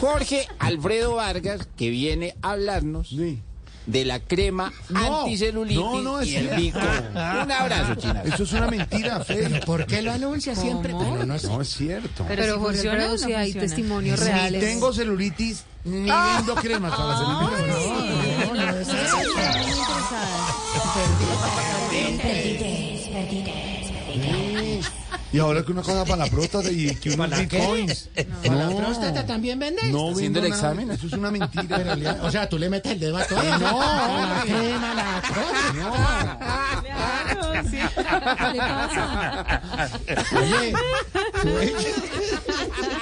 Jorge 0.00 0.46
Alfredo 0.58 1.16
Vargas, 1.16 1.69
que 1.76 1.90
viene 1.90 2.34
a 2.43 2.52
hablarnos 2.52 3.08
Sí. 3.08 3.38
De 3.87 4.05
la 4.05 4.21
crema 4.21 4.73
No, 4.88 5.23
anticelulitis 5.23 5.77
no, 5.82 6.00
no, 6.03 6.21
es 6.21 6.29
y 6.29 6.37
el 6.37 6.43
cierto. 6.44 6.61
bico. 6.61 6.79
Un 7.43 7.50
abrazo, 7.53 7.94
China. 7.97 8.23
Eso 8.25 8.43
es 8.44 8.53
una 8.53 8.67
mentira, 8.69 9.25
Fer. 9.25 9.65
¿Por 9.65 9.87
qué 9.87 10.03
lo 10.03 10.12
anuncia 10.12 10.55
siempre? 10.55 10.93
No. 10.93 11.25
No 11.25 11.35
es 11.62 11.69
cierto. 11.69 12.25
Pero, 12.29 12.43
Pero 12.43 12.55
si 12.55 12.60
Jorge 12.60 12.75
funciona 12.75 12.99
o 12.99 13.10
Alfredo, 13.10 13.13
no 13.13 13.19
si 13.19 13.32
hay 13.32 13.53
funciona. 13.53 13.67
testimonios 13.67 14.20
Ni 14.20 14.27
reales. 14.27 14.60
tengo 14.60 14.93
celulitis, 14.93 15.65
ni 15.84 16.10
vendo 16.10 16.55
cremas 16.60 16.93
para 16.94 17.08
la 17.08 17.19
celulitis. 17.19 17.67
No, 18.49 18.55
no. 24.82 24.99
Y 25.32 25.39
ahora 25.39 25.63
que 25.65 25.70
una 25.72 25.82
cosa 25.82 26.05
para 26.05 26.25
la 26.25 26.31
próstata 26.31 26.70
y 26.70 26.94
que 26.96 27.10
unos 27.10 27.29
¿Para 27.29 27.46
qué? 27.46 27.58
bitcoins. 27.58 28.08
¿Con 28.44 28.58
la 28.58 28.69
próstata 28.77 29.25
también 29.27 29.58
vendes? 29.60 29.84
No 29.93 30.10
¿Haciendo 30.10 30.41
el 30.41 30.46
examen? 30.46 30.91
Eso 30.91 31.06
es 31.06 31.13
una 31.13 31.31
mentira. 31.39 31.77
Pero, 31.77 31.94
le- 31.96 32.10
o 32.10 32.31
sea, 32.31 32.49
tú 32.49 32.58
le 32.58 32.69
metes 32.69 32.93
el 32.93 33.01
dedo 33.01 33.17
a 33.17 33.25
todo. 33.25 33.41
No, 33.43 33.49
la 34.34 34.43
crema, 34.44 34.94
la 34.94 35.22
cosa. 35.22 36.39
Claro, 36.82 37.69
sí. 37.70 37.79
¿Qué 37.94 38.53
le 38.53 38.58
pasa? 38.58 39.60
Oye, 40.41 40.72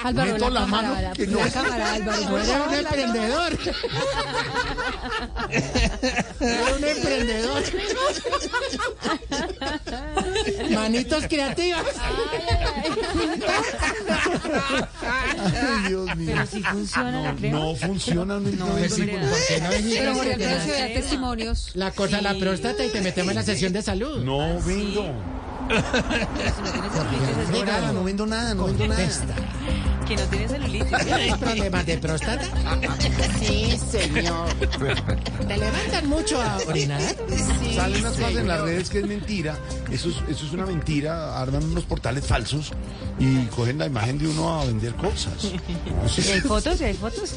Álvaro, 0.03 0.33
Meto 0.33 0.49
la 0.49 0.65
mano 0.65 0.87
cámara, 0.89 1.11
que 1.13 1.25
la, 1.27 1.31
no. 1.31 1.39
la 1.39 1.51
cámara, 1.51 1.93
Álvaro. 1.93 2.37
eres 2.37 2.55
un 2.67 2.73
emprendedor. 2.73 3.57
Eres 6.39 6.77
un 6.77 6.83
emprendedor. 6.83 7.63
Manitos 10.73 11.23
creativas. 11.27 11.85
Ay, 15.01 15.87
Dios 15.87 16.15
mío. 16.15 16.31
Pero 16.33 16.45
si 16.47 16.63
funciona 16.63 17.21
la 17.21 17.35
crema. 17.35 17.59
No 17.59 17.75
funciona. 17.75 18.39
No, 18.39 18.39
no 18.39 18.89
sí, 18.89 19.01
vendo 19.01 19.27
¿por 19.27 19.37
qué 19.47 19.61
no 19.61 19.71
Pero? 19.71 20.13
Jorge 20.15 20.33
Alfredo 20.33 20.61
se 20.65 20.71
da 20.71 20.87
testimonios. 20.87 21.71
La 21.75 21.91
cosa, 21.91 22.21
la 22.21 22.33
próstata 22.35 22.83
y 22.85 22.89
te 22.89 23.01
metemos 23.01 23.31
en 23.31 23.35
la 23.37 23.43
sesión 23.43 23.73
de 23.73 23.81
salud. 23.81 24.23
No 24.23 24.59
vendo. 24.61 25.03
No 25.69 25.75
celulitis, 25.75 27.37
es 27.43 27.49
No, 27.51 27.65
nada, 27.65 27.91
no 27.91 28.03
vendo 28.03 28.25
nada, 28.25 28.53
no 28.55 28.65
vendo 28.65 28.87
nada. 28.87 29.07
Que 30.09 30.15
no 30.15 30.23
tiene 30.23 30.47
celulitis. 30.47 30.97
¿Tienes 31.05 31.37
problemas 31.37 31.85
de 31.85 31.97
próstata? 31.99 32.43
Sí, 33.39 33.77
señor. 33.91 34.49
¿Te 35.47 35.55
levantan 35.57 36.09
mucho 36.09 36.41
a 36.41 36.57
orinar? 36.67 36.99
Salen 37.75 37.99
unas 38.01 38.13
cosas 38.13 38.35
en 38.35 38.47
las 38.47 38.61
redes 38.61 38.89
que 38.89 38.99
es 38.99 39.07
mentira. 39.07 39.55
Eso 39.91 40.09
es, 40.09 40.15
eso 40.27 40.45
es 40.47 40.51
una 40.53 40.65
mentira. 40.65 41.39
Arman 41.39 41.63
unos 41.63 41.83
portales 41.85 42.25
falsos 42.25 42.71
y 43.19 43.45
cogen 43.47 43.77
la 43.77 43.85
imagen 43.85 44.17
de 44.17 44.27
uno 44.29 44.59
a 44.59 44.65
vender 44.65 44.95
cosas. 44.95 45.43
¿Y 46.17 46.31
hay 46.31 46.41
fotos? 46.41 46.81
¿Y 46.81 46.85
hay 46.85 46.93
fotos? 46.95 47.35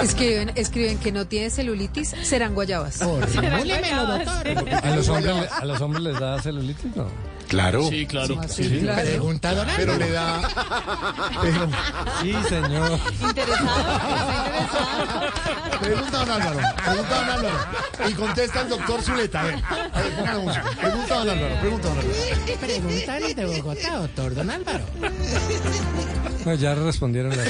Escriben, 0.00 0.52
escriben 0.54 0.98
que 0.98 1.10
no 1.10 1.26
tiene 1.26 1.50
celulitis, 1.50 2.14
serán 2.22 2.54
guayabas. 2.54 2.98
Formúlemelo, 2.98 4.06
doctor. 4.06 4.74
¿A 4.80 4.94
los, 4.94 5.08
hombres, 5.08 5.34
le- 5.36 5.48
¿A 5.48 5.64
los 5.64 5.80
hombres 5.80 6.02
les 6.04 6.20
da 6.20 6.40
celulitis? 6.40 6.94
No. 6.94 7.08
Claro. 7.54 7.88
Sí, 7.88 8.06
claro. 8.06 8.40
Sí, 8.48 8.78
claro. 8.82 9.02
Pregunta 9.02 9.54
don 9.54 9.68
Pero 9.76 9.96
le 9.96 10.10
da. 10.10 10.40
Pero, 11.40 11.68
Sí, 12.20 12.34
señor. 12.48 12.98
¿Interesado? 13.22 13.68
¿Está 13.80 14.58
interesado? 14.58 15.80
pregunta 15.80 16.20
a 16.20 16.24
don 16.24 16.30
Álvaro. 16.42 16.58
Pregunta 16.84 17.14
a 17.14 17.20
don 17.20 17.30
Álvaro. 17.30 17.58
Y 18.08 18.12
contesta 18.14 18.60
el 18.62 18.68
doctor 18.68 19.02
Zuleta. 19.02 19.40
A 19.40 19.44
ver, 19.44 19.54
a 19.64 20.00
ver, 20.00 20.38
música. 20.44 20.64
Pregunta 20.80 21.14
a 21.14 21.18
don 21.24 21.28
Álvaro. 21.30 21.60
Pregunta 21.60 21.88
a 21.88 21.90
don 21.94 21.98
Álvaro. 21.98 22.60
Preguntan 22.60 23.34
de 23.36 23.44
Bogotá, 23.46 23.96
doctor 23.96 24.34
don 24.34 24.50
Álvaro. 24.50 24.84
No, 26.44 26.54
ya 26.54 26.74
respondieron 26.74 27.36
la 27.36 27.44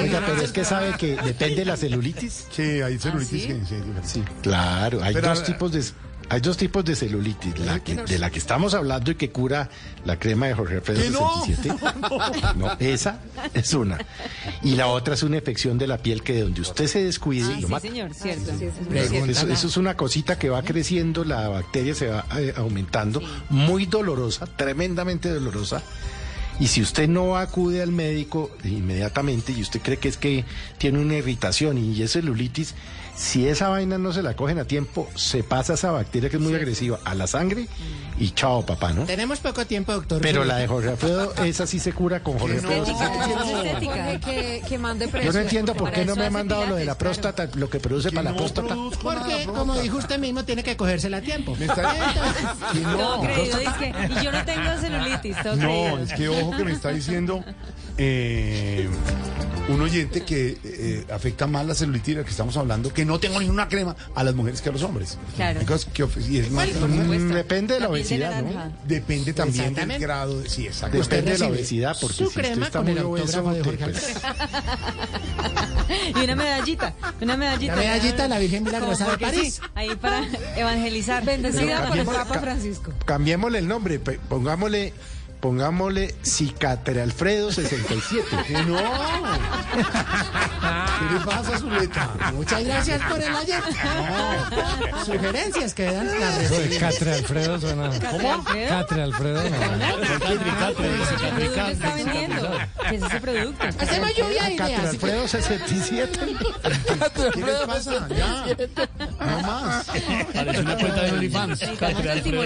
Oiga, 0.00 0.22
pero 0.26 0.42
es 0.42 0.52
que 0.52 0.64
sabe 0.64 0.94
que 0.96 1.16
depende 1.16 1.56
de 1.56 1.64
la 1.66 1.76
celulitis. 1.76 2.46
Sí, 2.50 2.80
hay 2.82 2.98
celulitis. 2.98 3.42
¿sí? 3.42 3.48
que- 3.48 3.64
sí, 3.66 3.76
sí. 4.04 4.24
Claro, 4.42 5.02
hay 5.02 5.14
Pero 5.14 5.28
dos 5.28 5.44
tipos 5.44 5.72
de 5.72 5.84
hay 6.28 6.40
dos 6.40 6.56
tipos 6.56 6.84
de 6.84 6.96
celulitis, 6.96 7.58
la 7.60 7.80
que- 7.80 7.94
de 7.96 8.18
la 8.18 8.30
que 8.30 8.38
estamos 8.38 8.74
hablando 8.74 9.10
y 9.10 9.14
que 9.14 9.30
cura 9.30 9.68
la 10.04 10.18
crema 10.18 10.46
de 10.46 10.54
Jorge 10.54 10.74
Alfredo 10.76 11.00
¿Que 11.02 11.10
no? 11.10 11.44
67. 11.44 11.76
No, 12.56 12.76
esa 12.78 13.20
es 13.54 13.74
una. 13.74 13.98
Y 14.62 14.74
la 14.76 14.86
otra 14.88 15.14
es 15.14 15.22
una 15.22 15.36
infección 15.36 15.78
de 15.78 15.86
la 15.86 15.98
piel 15.98 16.22
que 16.22 16.32
de 16.32 16.42
donde 16.42 16.60
usted 16.62 16.86
se 16.86 17.04
descuide 17.04 17.44
Ah, 17.54 17.60
lo 17.60 17.66
sí, 17.68 17.72
mata. 17.72 17.88
señor, 17.88 18.14
cierto. 18.14 18.52
Pregunta 18.88 19.30
Eso, 19.32 19.48
eso 19.48 19.66
es 19.66 19.76
una 19.76 19.96
cosita 19.96 20.38
que 20.38 20.48
va 20.48 20.62
creciendo, 20.62 21.24
la 21.24 21.48
bacteria 21.48 21.94
se 21.94 22.08
va 22.08 22.24
eh, 22.38 22.52
aumentando, 22.56 23.20
muy 23.50 23.86
dolorosa, 23.86 24.46
tremendamente 24.46 25.28
dolorosa. 25.28 25.82
Y 26.58 26.68
si 26.68 26.80
usted 26.80 27.06
no 27.08 27.36
acude 27.36 27.82
al 27.82 27.92
médico 27.92 28.50
inmediatamente 28.64 29.52
y 29.52 29.60
usted 29.60 29.80
cree 29.82 29.98
que 29.98 30.08
es 30.08 30.16
que 30.16 30.44
tiene 30.78 30.98
una 31.00 31.14
irritación 31.14 31.76
y 31.76 32.00
es 32.02 32.12
celulitis, 32.12 32.74
si 33.14 33.46
esa 33.48 33.68
vaina 33.68 33.96
no 33.98 34.12
se 34.12 34.22
la 34.22 34.36
cogen 34.36 34.58
a 34.58 34.64
tiempo, 34.66 35.08
se 35.14 35.42
pasa 35.42 35.74
esa 35.74 35.90
bacteria 35.90 36.28
que 36.30 36.36
es 36.36 36.42
muy 36.42 36.54
agresiva 36.54 36.98
a 37.04 37.14
la 37.14 37.26
sangre 37.26 37.66
y 38.18 38.30
chao 38.30 38.64
papá, 38.64 38.92
¿no? 38.92 39.04
Tenemos 39.04 39.38
poco 39.40 39.66
tiempo, 39.66 39.92
doctor. 39.92 40.20
Pero 40.22 40.44
la 40.44 40.56
de 40.58 40.66
Jorge 40.66 40.90
Alfredo, 40.90 41.34
esa 41.44 41.66
sí 41.66 41.78
se 41.78 41.92
cura 41.92 42.22
con 42.22 42.38
Jorge 42.38 42.56
Alfredo. 42.58 42.84
Yo 45.22 45.32
no 45.32 45.38
entiendo 45.40 45.74
por 45.74 45.90
qué 45.92 46.04
no 46.04 46.14
me 46.16 46.26
ha 46.26 46.30
mandado 46.30 46.66
lo 46.66 46.76
de 46.76 46.84
la 46.84 46.96
próstata, 46.98 47.48
lo 47.54 47.70
que 47.70 47.80
produce 47.80 48.10
para 48.10 48.24
la 48.24 48.30
no 48.32 48.36
próstata. 48.36 48.74
Porque, 48.74 48.98
próstata. 49.00 49.52
como 49.58 49.78
dijo 49.80 49.96
usted 49.98 50.18
mismo, 50.18 50.44
tiene 50.44 50.62
que 50.62 50.76
cogérsela 50.76 51.18
a 51.18 51.20
tiempo. 51.22 51.56
Me 51.56 51.66
está- 51.66 51.94
Todo 52.72 53.16
no. 53.16 53.22
creído, 53.22 53.58
dice 53.58 53.72
que, 53.78 54.12
y 54.20 54.24
yo 54.24 54.32
no 54.32 54.44
tengo 54.44 54.78
celulitis, 54.80 55.36
No, 55.36 55.52
creído. 55.56 55.98
es 55.98 56.12
que 56.12 56.28
ojo 56.46 56.56
que 56.56 56.64
me 56.64 56.72
está 56.72 56.90
diciendo 56.90 57.42
eh, 57.98 58.88
un 59.68 59.80
oyente 59.80 60.22
que 60.22 60.56
eh, 60.62 61.04
afecta 61.12 61.46
más 61.46 61.66
la 61.66 61.74
celulitis 61.74 62.14
de 62.14 62.20
la 62.20 62.24
que 62.24 62.30
estamos 62.30 62.56
hablando, 62.56 62.92
que 62.92 63.04
no 63.04 63.18
tengo 63.18 63.40
ninguna 63.40 63.68
crema 63.68 63.96
a 64.14 64.24
las 64.24 64.34
mujeres 64.34 64.60
que 64.62 64.68
a 64.68 64.72
los 64.72 64.82
hombres. 64.82 65.18
Claro. 65.36 65.60
Que 65.60 66.04
y 66.28 66.38
es 66.38 66.50
más, 66.50 66.66
Mm, 66.76 67.32
depende 67.32 67.74
de 67.74 67.80
la 67.80 67.86
de 67.86 67.92
obesidad, 67.92 68.42
¿no? 68.42 68.72
depende 68.86 69.32
también 69.32 69.74
del 69.74 69.98
grado 69.98 70.40
de, 70.40 70.48
sí, 70.48 70.66
exacto. 70.66 70.98
Usted 70.98 71.16
Depende 71.24 71.32
de 71.32 71.38
la 71.38 71.46
obesidad, 71.54 71.96
porque 72.00 72.16
su 72.16 72.22
si 72.24 72.28
usted 72.28 72.42
crema 72.42 72.66
está 72.66 72.78
con 72.78 72.86
muy 72.88 72.98
el 72.98 73.04
obeso, 73.04 73.42
de 73.50 73.62
te- 73.62 73.64
Jorge 73.64 73.84
pues, 73.84 74.16
Y 76.16 76.24
una 76.24 76.36
medallita, 76.36 76.94
una 77.20 77.36
medallita. 77.36 77.76
La 77.76 77.82
medallita 77.82 78.22
de 78.24 78.28
la 78.28 78.38
Virgen 78.38 78.64
Milagrosa 78.64 79.10
de 79.10 79.18
París. 79.18 79.54
sí, 79.54 79.60
ahí 79.74 79.94
para 79.96 80.24
evangelizar. 80.56 81.24
Bendecida 81.24 81.86
por 81.88 81.98
el 81.98 82.06
Papa 82.06 82.38
Francisco. 82.40 82.92
Cambiémosle 83.04 83.58
el 83.58 83.68
nombre, 83.68 83.98
pongámosle, 83.98 84.92
pongámosle 85.40 86.14
Cicatre 86.22 87.02
Alfredo 87.02 87.52
67. 87.52 88.24
Que 88.46 88.52
no. 88.64 88.78
¿Qué 90.98 91.14
le 91.14 91.20
pasa, 91.24 91.58
Zuleta? 91.58 92.10
Muchas 92.32 92.64
gracias 92.64 93.02
por 93.02 93.20
el 93.20 93.36
ayer. 93.36 93.62
Sugerencias 95.04 95.74
que 95.74 95.84
dan 95.84 96.06
las 96.20 96.38
reciben. 96.38 96.80
Catre 96.80 97.12
Alfredo 97.14 97.60
suena. 97.60 97.86
¿Alfredo? 97.86 98.44
Catre 98.68 99.02
Alfredo 99.02 99.42
no. 99.42 99.50
¿Qué 100.26 101.28
producto 101.34 101.66
está 101.68 101.94
vendiendo? 101.94 102.58
¿Qué 102.88 102.96
es 102.96 103.02
ese 103.02 103.20
producto? 103.20 103.64
Hacemos 103.78 104.16
lluvia 104.16 104.44
de 104.44 104.56
Catre. 104.56 104.76
Alfredo 104.88 105.28
67. 105.28 106.18
¿Qué 107.34 107.40
le 107.40 107.66
pasa? 107.66 108.08
Ya. 108.08 108.46
No 109.20 109.40
más. 109.42 109.86
Parece 110.34 110.60
una 110.60 110.76
cuenta 110.76 111.02
de 111.02 111.12
OnlyFans. 111.12 111.60
Catre 111.78 112.10
Alfredo. 112.12 112.36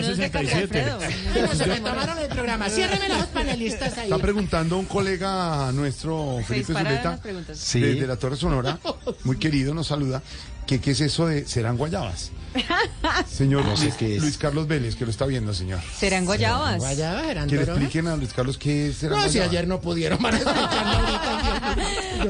Bueno, 1.32 1.54
se 1.54 1.66
me 1.66 1.80
tomaron 1.80 2.18
el 2.18 2.28
programa. 2.28 2.68
Ciérreme 2.88 3.08
los 3.18 3.26
panelistas 3.26 3.98
ahí. 3.98 4.10
Está 4.10 4.18
preguntando 4.22 4.78
un 4.78 4.86
colega 4.86 5.70
nuestro, 5.72 6.38
Felipe 6.46 6.72
Zuleta. 6.72 7.18
Sí. 7.54 7.80
desde 7.80 8.06
la 8.06 8.16
Torre 8.16 8.36
Sonora, 8.36 8.78
muy 9.24 9.36
querido, 9.38 9.74
nos 9.74 9.86
saluda, 9.88 10.22
que 10.66 10.80
qué 10.80 10.92
es 10.92 11.00
eso 11.00 11.26
de 11.26 11.46
serán 11.46 11.76
guayabas. 11.76 12.30
Señor 13.32 13.64
No 13.64 13.76
sé 13.76 13.84
Luis, 13.84 13.94
qué 13.94 14.16
es. 14.16 14.22
Luis 14.22 14.36
Carlos 14.36 14.66
Vélez, 14.66 14.96
que 14.96 15.04
lo 15.04 15.10
está 15.12 15.24
viendo, 15.24 15.54
señor. 15.54 15.78
¿Serán 15.96 16.24
guayabas? 16.24 16.78
Guayabas 16.78 17.24
eran 17.26 17.48
Que 17.48 17.56
le 17.56 17.62
expliquen 17.62 18.08
a 18.08 18.16
Luis 18.16 18.32
Carlos 18.32 18.58
qué 18.58 18.88
es 18.88 18.96
serán 18.96 19.18
No, 19.18 19.24
si 19.24 19.38
guayabas. 19.38 19.48
ayer 19.50 19.68
no 19.68 19.80
pudieron, 19.80 20.18
van 20.20 20.34
a 20.34 20.38
explicarlo 20.38 20.98
ahorita. 20.98 21.76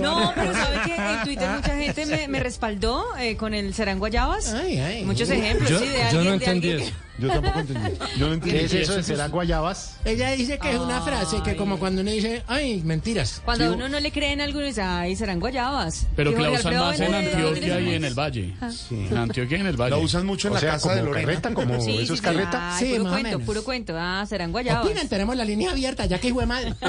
No, 0.01 0.33
pero 0.35 0.53
¿sabe 0.53 0.77
que 0.85 0.95
en 0.95 1.23
Twitter 1.25 1.51
mucha 1.51 1.77
gente 1.77 2.07
me, 2.07 2.29
me 2.29 2.41
respaldó 2.41 3.05
eh, 3.19 3.37
con 3.37 3.55
el 3.55 3.73
serán 3.75 3.99
guayabas? 3.99 4.53
Ay, 4.53 4.79
ay. 4.79 5.05
Muchos 5.05 5.31
ejemplos, 5.31 5.71
Yo, 5.71 5.79
sí, 5.79 5.87
de 5.89 5.99
yo 5.99 6.05
alguien, 6.05 6.25
no 6.25 6.31
de 6.31 6.37
entendí 6.37 6.71
alguien. 6.73 6.89
eso. 6.89 6.97
Yo 7.19 7.29
tampoco 7.29 7.61
entendí. 7.61 7.91
Yo 8.19 8.29
no 8.29 8.35
entendí. 8.35 8.59
¿Qué 8.59 8.65
es 8.65 8.73
eso 8.75 8.95
de 8.95 9.03
será 9.03 9.29
guayabas? 9.29 9.97
Ella 10.05 10.31
dice 10.33 10.59
que 10.59 10.71
es 10.73 10.79
una 10.79 11.03
frase 11.03 11.43
que 11.43 11.55
como 11.57 11.79
cuando 11.79 12.01
uno 12.03 12.11
dice, 12.11 12.43
ay, 12.47 12.81
mentiras. 12.85 13.43
Cuando 13.45 13.65
Sí, 13.67 13.71
a 13.73 13.75
uno 13.77 13.89
no 13.89 14.01
le 14.01 14.11
creen 14.11 14.41
a 14.41 14.45
alguno 14.45 14.65
dice, 14.65 14.81
ay, 14.83 15.17
serán 15.17 15.39
guayabas. 15.41 16.07
Pero 16.17 16.35
que 16.35 16.41
la 16.43 16.51
usan 16.53 16.77
más 16.77 16.99
en 17.01 17.15
Antioquia 17.15 17.81
y 17.81 17.95
en 17.95 18.05
el 18.05 18.15
Valle. 18.15 18.55
En 18.91 19.17
Antioquia 19.19 19.59
y 19.59 19.61
en 19.61 19.67
el 19.67 19.77
Valle. 19.77 19.91
La 19.91 19.99
usan 19.99 20.25
mucho 20.25 20.49
en 20.49 20.53
O 20.53 20.55
la 20.55 20.61
sea, 20.61 20.71
casa 20.73 20.83
como 20.85 20.95
de 20.95 21.03
Lorena. 21.03 21.27
carreta, 21.27 21.55
como 21.55 21.81
Sí, 21.81 21.91
eso 21.99 22.07
sí, 22.07 22.13
es 22.15 22.19
sí. 22.19 22.25
carreta. 22.25 22.77
Ay, 22.77 22.87
Sí, 22.87 22.93
puro 22.99 23.11
cuento, 23.11 23.23
menos. 23.29 23.43
puro 23.43 23.65
cuento. 23.65 23.95
Ah, 23.99 24.25
serán 24.29 24.53
guayabas. 24.53 24.87
Opinen, 24.87 25.09
tenemos 25.09 25.37
la 25.37 25.45
línea 25.45 25.71
abierta, 25.73 26.07
ya 26.07 26.19
que 26.19 26.29
hijo 26.29 26.41
de 26.41 26.47
madre. 26.47 26.75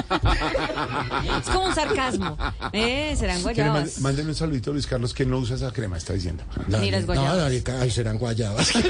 Es 1.42 1.48
como 1.50 1.66
un 1.66 1.74
sarcasmo. 1.74 2.36
Eh, 2.72 3.14
serán 3.18 3.42
guayabas. 3.42 3.98
Mándenle 4.00 4.30
un 4.30 4.36
saludito 4.36 4.70
a 4.70 4.72
Luis 4.72 4.86
Carlos 4.86 5.12
que 5.14 5.26
no 5.26 5.38
usa 5.38 5.56
esa 5.56 5.72
crema, 5.72 5.96
está 5.98 6.12
diciendo. 6.14 6.42
Ni 6.68 6.90
las 6.90 7.04
guayabas. 7.06 7.52
Ay, 7.80 7.90
serán 7.90 8.18
guayabas. 8.18 8.72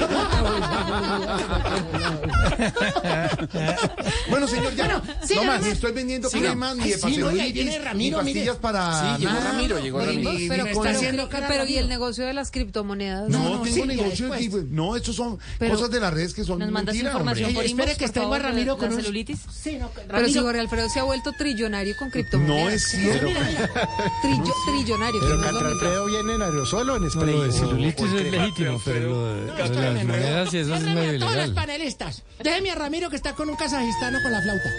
Bueno, 4.29 4.47
señor, 4.47 4.75
ya 4.75 4.87
no. 4.87 5.01
sí, 5.25 5.35
no 5.35 5.41
no, 5.43 5.47
más, 5.47 5.59
no. 5.61 5.65
ni 5.67 5.71
estoy 5.73 5.91
vendiendo 5.91 6.29
Sí, 6.29 6.39
crema, 6.39 6.73
no. 6.73 6.83
ni 6.83 6.89
de 6.91 6.97
sí, 6.97 7.17
no, 7.17 7.29
viene 7.29 7.79
Ramiro, 7.79 8.17
ni 8.23 8.23
pastillas 8.33 8.45
mire. 8.55 8.61
para 8.61 8.99
Sí, 9.15 9.21
llegó 9.21 9.33
nada. 9.33 9.51
Ramiro, 9.51 9.79
llegó 9.79 9.99
Ramiro. 9.99 10.31
Pero, 10.49 10.63
ni- 10.63 10.69
está 10.69 10.81
pero- 10.83 10.97
haciendo 10.97 11.29
cara 11.29 11.47
pero 11.47 11.65
¿y 11.65 11.77
el 11.77 11.89
negocio 11.89 12.25
de 12.25 12.33
las 12.33 12.51
criptomonedas? 12.51 13.29
No, 13.29 13.39
No, 13.43 13.61
tengo 13.61 13.75
sí, 13.75 13.83
negocio 13.83 14.29
de 14.29 14.37
tipo. 14.37 14.57
No, 14.69 14.95
estos 14.95 15.15
son 15.15 15.37
Pero- 15.59 15.75
cosas 15.75 15.91
de 15.91 15.99
las 15.99 16.13
redes 16.13 16.33
que 16.33 16.43
son 16.43 16.59
¿Nos 16.59 16.71
mandas 16.71 16.93
mentira, 16.95 17.11
información 17.11 17.49
hombre. 17.49 17.63
por 17.69 17.81
espere 17.81 17.97
que 17.97 18.09
tengo 18.09 18.33
a 18.33 18.39
Ramiro 18.39 18.77
con 18.77 18.89
un- 18.89 18.95
celulitis? 18.95 19.39
Sí, 19.51 19.77
no, 19.77 19.89
Pero 20.07 20.27
si 20.27 20.39
Jorge 20.39 20.59
Alfredo 20.59 20.89
se 20.89 20.99
ha 20.99 21.03
vuelto 21.03 21.31
trillonario 21.37 21.95
con 21.97 22.07
No 22.07 22.11
criptomonedas. 22.13 22.73
es 22.73 22.83
cierto. 22.89 23.27
Trillo- 23.27 24.53
trillonario. 24.65 25.19
Pero 25.21 25.37
no. 25.37 25.53
Alfredo 25.63 26.05
viene 26.05 26.35
en 26.35 26.41
aerosol 26.41 26.89
o 26.89 26.95
en 26.97 27.03
No, 27.03 27.09
spray. 27.09 27.33
lo 27.33 27.43
de 27.43 27.51
celulitis 27.51 28.05
es 28.05 28.31
legítimo, 28.31 28.81
pero 28.83 29.09
lo 29.09 29.25
de, 29.33 29.47
lo 29.47 29.53
de 29.55 29.63
estoy 29.63 29.81
las 29.81 29.91
en 29.91 29.97
enredo. 29.97 30.07
monedas 30.23 30.53
y 30.53 30.57
eso 30.57 30.73
es 30.73 30.79
Ciérreme 30.81 31.01
medio 31.01 31.12
a 31.15 31.19
todos 31.19 31.35
los 31.35 31.51
panelistas. 31.51 32.23
Déjeme 32.39 32.71
a 32.71 32.75
Ramiro 32.75 33.09
que 33.09 33.15
está 33.15 33.33
con 33.33 33.49
un 33.49 33.55
kazajistano 33.55 34.21
con 34.21 34.31
la 34.31 34.41
flauta. 34.41 34.69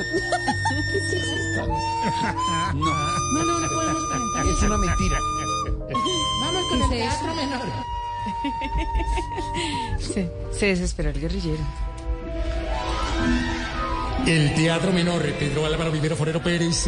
No, 2.74 3.44
no, 3.44 3.60
no 3.60 3.68
podemos 3.68 4.02
comentar 4.04 4.46
Es 4.46 4.62
una 4.62 4.76
mentira. 4.78 5.18
Vamos 6.40 6.64
con 6.68 6.82
el 6.82 6.90
teatro 6.90 7.34
menor. 7.34 7.66
Se, 9.98 10.30
se 10.52 10.66
desesperó 10.66 11.10
el 11.10 11.20
guerrillero. 11.20 11.62
El 14.26 14.54
Teatro 14.54 14.90
Menor, 14.92 15.22
Pedro 15.34 15.66
Álvaro 15.66 15.92
Vivero 15.92 16.16
Forero 16.16 16.42
Pérez. 16.42 16.86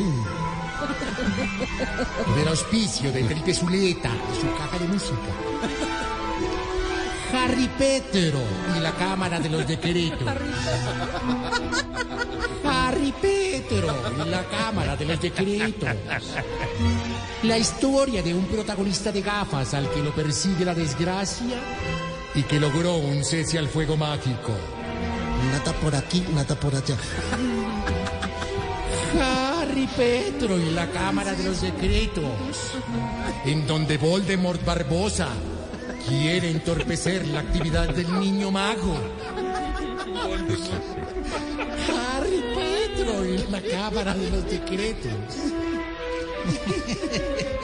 Del 2.37 2.49
auspicio 2.49 3.13
de 3.13 3.25
Felipe 3.25 3.53
Zuleta, 3.53 4.11
su 4.41 4.47
caja 4.57 4.79
de 4.79 4.89
música. 4.89 6.06
Harry 7.33 7.69
Petero 7.79 8.41
y 8.77 8.81
la 8.81 8.93
Cámara 8.93 9.41
de 9.41 9.49
los 9.49 9.67
Decretos. 9.67 10.29
Harry 12.65 13.13
Petero 13.21 13.95
y 14.25 14.29
la 14.29 14.45
Cámara 14.45 14.97
de 14.97 15.05
los 15.05 15.21
Decretos. 15.21 15.89
La 17.43 17.59
historia 17.59 18.23
de 18.23 18.35
un 18.35 18.47
protagonista 18.47 19.13
de 19.13 19.23
gafas 19.23 19.75
al 19.75 19.91
que 19.91 20.03
lo 20.03 20.15
persigue 20.15 20.65
la 20.65 20.75
desgracia 20.75 21.59
y 22.35 22.43
que 22.43 22.61
logró 22.61 22.97
un 22.97 23.25
cese 23.25 23.59
al 23.59 23.69
fuego 23.69 23.97
mágico. 23.97 24.53
Nata 25.53 25.73
por 25.75 25.95
aquí, 25.95 26.25
nata 26.35 26.59
por 26.59 26.75
allá. 26.75 26.97
Harry 29.21 29.87
Petro 29.97 30.59
y 30.59 30.71
la 30.71 30.91
Cámara 30.91 31.35
de 31.35 31.45
los 31.45 31.59
Secretos, 31.59 32.75
en 33.45 33.67
donde 33.67 33.97
Voldemort 33.97 34.65
Barbosa 34.65 35.29
quiere 36.09 36.51
entorpecer 36.51 37.27
la 37.29 37.41
actividad 37.41 37.89
del 37.89 38.21
niño 38.21 38.51
mago. 38.51 38.95
Harry 41.89 42.45
Petro 42.55 43.25
y 43.25 43.39
la 43.51 43.61
Cámara 43.63 44.15
de 44.15 44.31
los 44.31 44.45
Secretos. 44.45 45.13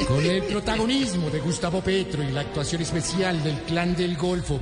Con 0.08 0.24
el 0.24 0.42
protagonismo 0.44 1.30
de 1.30 1.40
Gustavo 1.40 1.80
Petro 1.80 2.22
y 2.22 2.32
la 2.32 2.40
actuación 2.40 2.82
especial 2.82 3.42
del 3.42 3.60
Clan 3.62 3.94
del 3.94 4.16
Golfo. 4.16 4.60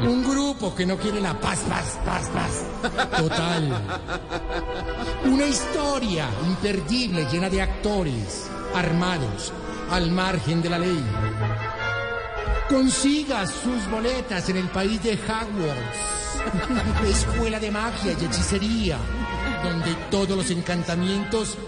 Un 0.00 0.22
grupo 0.22 0.74
que 0.74 0.86
no 0.86 0.96
quiere 0.96 1.20
la 1.20 1.38
paz, 1.38 1.60
paz, 1.68 1.98
paz, 2.04 2.30
paz. 2.30 2.64
Total. 3.18 3.82
Una 5.24 5.46
historia 5.46 6.28
imperdible 6.46 7.26
llena 7.30 7.50
de 7.50 7.60
actores 7.60 8.48
armados 8.74 9.52
al 9.90 10.10
margen 10.10 10.62
de 10.62 10.70
la 10.70 10.78
ley. 10.78 11.04
Consiga 12.68 13.46
sus 13.46 13.90
boletas 13.90 14.48
en 14.48 14.56
el 14.56 14.68
país 14.68 15.02
de 15.02 15.14
Hogwarts, 15.14 15.98
escuela 17.08 17.58
de 17.58 17.70
magia 17.70 18.12
y 18.12 18.24
hechicería, 18.24 18.98
donde 19.64 19.94
todos 20.10 20.36
los 20.36 20.50
encantamientos 20.50 21.58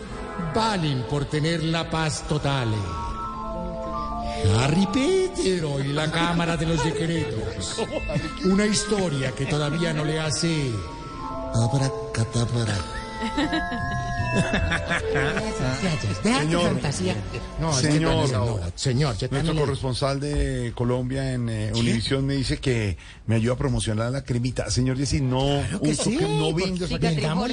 valen 0.55 1.03
por 1.09 1.25
tener 1.25 1.63
la 1.65 1.91
paz 1.91 2.23
total. 2.29 2.69
Harry 4.59 4.87
Petero 4.93 5.81
y 5.81 5.93
la 5.93 6.11
Cámara 6.11 6.57
de 6.57 6.67
los 6.67 6.81
Secretos. 6.81 7.83
Una 8.45 8.67
historia 8.67 9.33
que 9.33 9.47
todavía 9.47 9.93
no 9.93 10.05
le 10.05 10.21
hace. 10.21 10.73
Señor. 16.23 16.81
No, 17.61 17.73
Señor. 17.73 18.31
no, 18.31 18.59
señor, 18.75 19.17
Nuestro 19.31 19.55
corresponsal 19.55 20.21
de 20.21 20.73
Colombia 20.75 21.33
en 21.33 21.49
eh, 21.49 21.73
Univisión 21.75 22.25
me 22.27 22.35
dice 22.35 22.59
que 22.59 22.97
me 23.27 23.37
ayuda 23.37 23.55
a 23.55 23.57
promocionar 23.57 24.11
la 24.11 24.23
cremita. 24.25 24.71
Señor 24.71 24.97
Jessy, 24.97 25.21
no, 25.21 25.63
que 25.83 25.91
uso 25.91 26.05
sí, 26.05 26.17
que 26.17 26.25
no 26.29 26.51
Jorge 26.53 26.65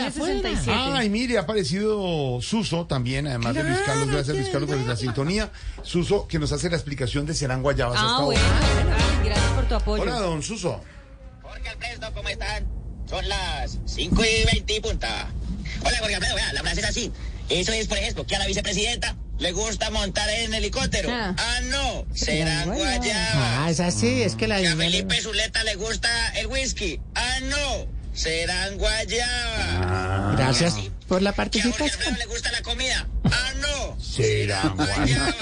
afuera. 0.01 0.11
67. 0.13 0.71
Ay, 0.71 1.09
mire, 1.09 1.37
ha 1.37 1.41
aparecido 1.41 2.39
Suso 2.41 2.85
también, 2.85 3.27
además 3.27 3.55
de 3.55 3.63
Luis 3.63 3.79
Carlos. 3.85 4.07
Gracias, 4.07 4.35
Luis 4.35 4.49
Carlos, 4.49 4.69
por 4.69 4.79
la 4.79 4.95
sintonía. 4.95 5.51
Suso, 5.83 6.27
que 6.27 6.39
nos 6.39 6.51
hace 6.51 6.69
la 6.69 6.75
explicación 6.75 7.25
de 7.25 7.33
Serán 7.33 7.61
Guayabas 7.61 7.97
Ah, 7.99 8.11
hasta 8.11 8.23
bueno. 8.25 8.41
ahora. 8.41 9.23
Gracias 9.25 9.51
por 9.53 9.65
tu 9.65 9.75
apoyo. 9.75 10.03
Hola, 10.03 10.19
don 10.19 10.41
Suso. 10.43 10.81
Jorge 11.41 11.69
Alfredo, 11.69 12.13
¿cómo 12.13 12.29
están? 12.29 12.67
Son 13.09 13.27
las 13.27 13.79
5 13.85 14.21
y 14.23 14.45
20 14.53 14.75
y 14.75 14.79
punta. 14.81 15.31
Hola, 15.83 15.97
Jorge 15.99 16.15
Alfredo, 16.15 16.35
vea, 16.35 16.53
la 16.53 16.61
frase 16.61 16.81
es 16.81 16.87
así. 16.87 17.11
Eso 17.49 17.71
es, 17.73 17.87
por 17.87 17.97
ejemplo, 17.97 18.25
que 18.25 18.35
a 18.35 18.39
la 18.39 18.45
vicepresidenta 18.47 19.15
le 19.39 19.51
gusta 19.53 19.89
montar 19.89 20.29
en 20.29 20.53
helicóptero. 20.53 21.09
Ah. 21.11 21.33
Ah, 21.37 21.59
no, 21.65 22.05
serán 22.13 22.69
guayabas. 22.69 23.33
Ah, 23.35 23.67
es 23.69 23.79
así, 23.79 24.21
es 24.21 24.35
que 24.35 24.47
la 24.47 24.59
Que 24.59 24.67
a 24.67 24.75
Felipe 24.75 25.19
Zuleta 25.21 25.63
le 25.63 25.75
gusta 25.75 26.09
el 26.35 26.47
whisky. 26.47 26.99
Ah, 27.15 27.39
no, 27.43 27.87
serán 28.13 28.77
guayabas. 28.77 30.37
Gracias 30.37 30.75
por 31.07 31.21
la 31.21 31.31
Que 31.33 31.41
a 31.41 31.63
Jorge 31.63 31.67
Alfredo 31.69 31.73
participación. 31.73 32.17
le 32.19 32.25
gusta 32.25 32.51
la 32.51 32.61
comida. 32.61 33.07
Ah, 33.31 33.53
no, 33.61 33.99
serán 34.01 34.75
guayabas. 34.75 35.33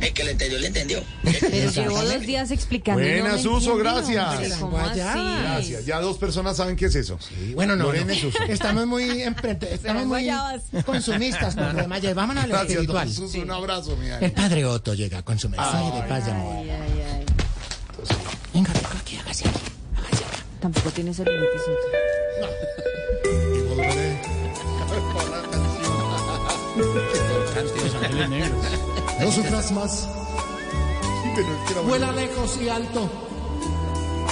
Es 0.00 0.12
que 0.12 0.24
le 0.24 0.30
entendió, 0.30 0.58
le 0.58 0.66
entendió. 0.68 1.02
Pero 1.22 1.70
llevo 1.70 2.02
dos 2.02 2.20
días 2.22 2.50
explicando. 2.50 3.02
no 3.02 3.06
Buenas, 3.08 3.32
me 3.34 3.42
Suso, 3.42 3.76
gracias. 3.76 4.54
¿Cómo? 4.58 4.76
Gracias. 4.78 5.84
Ya 5.86 6.00
dos 6.00 6.16
personas 6.18 6.56
saben 6.56 6.76
qué 6.76 6.86
es 6.86 6.94
eso. 6.94 7.18
Bueno, 7.54 7.76
no, 7.76 7.84
Lorena 7.84 8.14
no. 8.14 8.18
Suso. 8.20 8.38
Estamos 8.48 8.86
muy, 8.86 9.22
estamos 9.22 10.06
muy 10.06 10.26
consumistas 10.84 11.54
con 11.54 11.76
lo 11.76 11.82
demás. 11.82 12.14
Vámonos 12.14 12.44
a 12.44 12.46
lo 12.46 12.52
Gracias, 12.52 12.72
espiritual. 12.72 13.14
don 13.14 13.28
Suso. 13.28 13.42
Un 13.42 13.50
abrazo, 13.50 13.96
mi 13.96 14.08
El 14.08 14.32
padre 14.32 14.64
Otto 14.64 14.94
llega 14.94 15.22
con 15.22 15.38
su 15.38 15.48
mensaje 15.48 16.00
de 16.00 16.08
paz 16.08 16.24
y 16.26 16.30
amor. 16.30 16.54
Ay, 16.56 16.70
ay, 16.70 17.02
ay. 17.14 17.24
Venga, 18.54 18.72
venga 18.72 18.88
aquí, 18.98 19.16
hágase 19.18 19.48
aquí. 19.48 19.58
Hágase 19.96 20.24
acá. 20.24 20.44
Tampoco 20.60 20.90
tiene 20.90 21.12
celulitis. 21.14 21.60
Otto. 22.42 22.48
Y 23.56 23.60
volveré. 23.68 24.20
No 29.20 29.30
sufras 29.30 29.70
más. 29.72 30.08
Vuela 31.86 32.12
lejos 32.12 32.58
y 32.60 32.68
alto. 32.68 33.08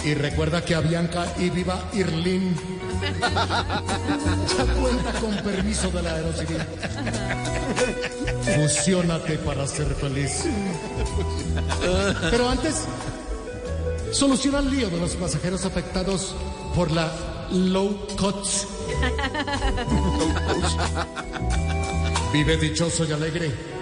Y 0.05 0.15
recuerda 0.15 0.65
que 0.65 0.75
a 0.75 0.81
Bianca 0.81 1.27
y 1.39 1.51
viva 1.51 1.89
Irlin. 1.93 2.55
Ya 4.57 4.65
cuenta 4.75 5.13
con 5.21 5.37
permiso 5.37 5.91
de 5.91 6.03
la 6.03 6.15
aerocivil. 6.15 6.63
Fusiónate 8.57 9.39
para 9.39 9.67
ser 9.67 9.95
feliz. 9.95 10.45
Pero 12.31 12.49
antes, 12.49 12.85
soluciona 14.13 14.61
el 14.61 14.71
lío 14.71 14.89
de 14.89 14.99
los 14.99 15.15
pasajeros 15.17 15.65
afectados 15.65 16.35
por 16.75 16.91
la 16.91 17.13
low 17.51 18.07
cost. 18.17 18.69
Vive 22.33 22.57
dichoso 22.57 23.05
y 23.05 23.13
alegre. 23.13 23.78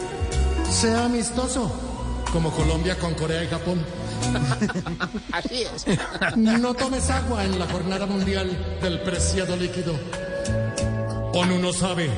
Sea 0.71 1.05
amistoso, 1.07 1.71
como 2.33 2.51
Colombia 2.51 2.99
con 2.99 3.15
Corea 3.15 3.45
y 3.45 3.49
Japón. 3.49 3.85
Así 5.33 5.63
es. 5.63 5.87
No 6.37 6.75
tomes 6.75 7.09
agua 7.11 7.45
en 7.45 7.59
la 7.59 7.67
jornada 7.67 8.07
mundial 8.07 8.79
del 8.83 9.01
preciado 9.01 9.57
líquido. 9.57 9.95
ONU 11.33 11.59
no 11.59 11.73
sabe, 11.73 12.11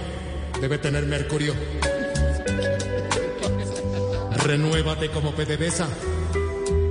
debe 0.60 0.78
tener 0.78 1.04
mercurio. 1.06 1.54
Renuévate 4.44 5.10
como 5.10 5.32
PDVSA 5.32 5.88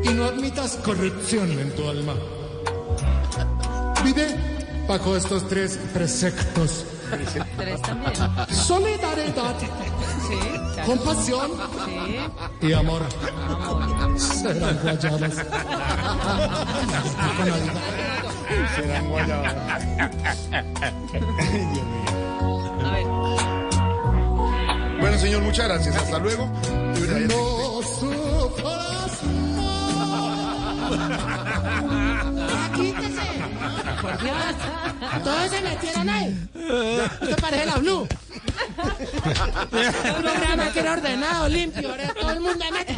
y 0.03 0.09
no 0.09 0.25
admitas 0.25 0.77
corrupción 0.77 1.59
en 1.59 1.75
tu 1.75 1.87
alma. 1.87 2.13
Vive 4.03 4.35
bajo 4.87 5.15
estos 5.15 5.47
tres 5.47 5.79
preceptos. 5.93 6.85
Tres 7.57 7.81
también. 7.81 8.13
Solidaridad, 8.51 9.55
Sí, 10.27 10.37
claro. 10.73 10.85
compasión 10.85 11.51
Sí. 11.85 12.67
y 12.67 12.73
amor. 12.73 13.01
Serán 14.17 14.77
guayabas. 14.79 15.35
Serán 18.75 19.09
guayabas. 19.09 19.55
A 22.83 22.91
ver. 22.91 23.07
Bueno, 24.99 25.17
señor, 25.19 25.41
muchas 25.43 25.67
gracias. 25.67 25.95
Hasta 25.95 26.19
luego. 26.19 26.45
No 27.27 27.81
sufras 27.83 29.11
quítese. 32.75 33.27
Por 34.01 34.17
Dios. 34.21 34.55
Todos 35.23 35.49
se 35.49 35.61
metieron 35.61 36.09
ahí. 36.09 36.49
Esto 37.21 37.35
parece 37.41 37.65
la 37.65 37.77
Blue. 37.77 38.07
Un 38.77 40.21
programa 40.23 40.71
que 40.71 40.79
era 40.79 40.93
ordenado, 40.93 41.49
limpio. 41.49 41.89
Ahora 41.89 42.13
todo 42.19 42.31
el 42.31 42.39
mundo 42.39 42.65
mete. 42.71 42.95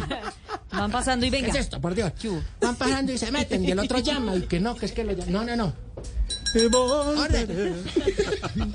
Van 0.72 0.90
pasando 0.90 1.26
y 1.26 1.30
¿Qué 1.30 1.36
venga. 1.42 1.48
es 1.50 1.56
esto? 1.56 1.80
Por 1.80 1.94
Dios. 1.94 2.12
Van 2.60 2.76
pasando 2.76 3.12
y 3.12 3.18
se 3.18 3.30
meten. 3.32 3.64
Y 3.64 3.70
el 3.70 3.78
otro 3.78 3.98
llama. 3.98 4.36
Y 4.36 4.42
que 4.42 4.60
no, 4.60 4.74
que 4.76 4.86
es 4.86 4.92
que 4.92 5.04
lo 5.04 5.12
llama. 5.12 5.30
No, 5.30 5.44
no, 5.44 5.56
no. 5.56 5.72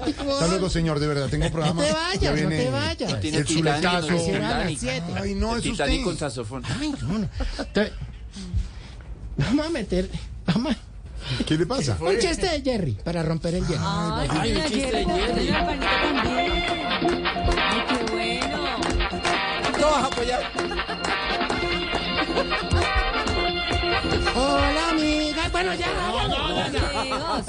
Hasta 0.05 0.47
luego, 0.47 0.69
señor, 0.69 0.99
de 0.99 1.07
verdad. 1.07 1.27
Tengo 1.29 1.49
programa. 1.51 1.81
No 1.81 1.87
te 1.87 1.93
Ya 1.93 1.95
vayas, 2.31 2.41
no 2.41 2.49
te 2.49 2.69
vayas. 2.69 3.19
Tiene 3.21 3.37
El. 3.39 3.45
Titanic. 3.45 4.79
Ay, 5.21 5.35
no, 5.35 5.57
es 5.57 5.63
Titanic 5.63 6.03
con 6.03 6.17
saxofón. 6.17 6.63
Ay, 6.79 6.93
no, 7.01 7.17
no. 7.19 7.29
Te- 7.73 7.91
Vamos 9.37 9.65
a 9.65 9.69
meter. 9.69 10.09
Vamos 10.45 10.73
a. 10.73 10.77
¿Qué 11.45 11.57
le 11.57 11.65
pasa? 11.65 11.97
Un 11.99 12.19
chiste 12.19 12.47
de 12.47 12.61
Jerry 12.61 12.91
para 13.03 13.23
romper 13.23 13.55
el 13.55 13.65
hielo. 13.67 13.81
Ay, 13.83 14.29
mira, 14.43 14.69
Jerry, 14.69 15.05
Jerry, 15.05 15.47
la 15.49 15.65
panita 15.65 16.44
Todos 20.15 20.29
a 20.31 20.35
apoyar. 20.35 20.51
Hola, 24.35 24.89
amiga. 24.89 25.49
Bueno, 25.51 25.73
ya. 25.73 25.87
Bienvenidos. 26.71 27.45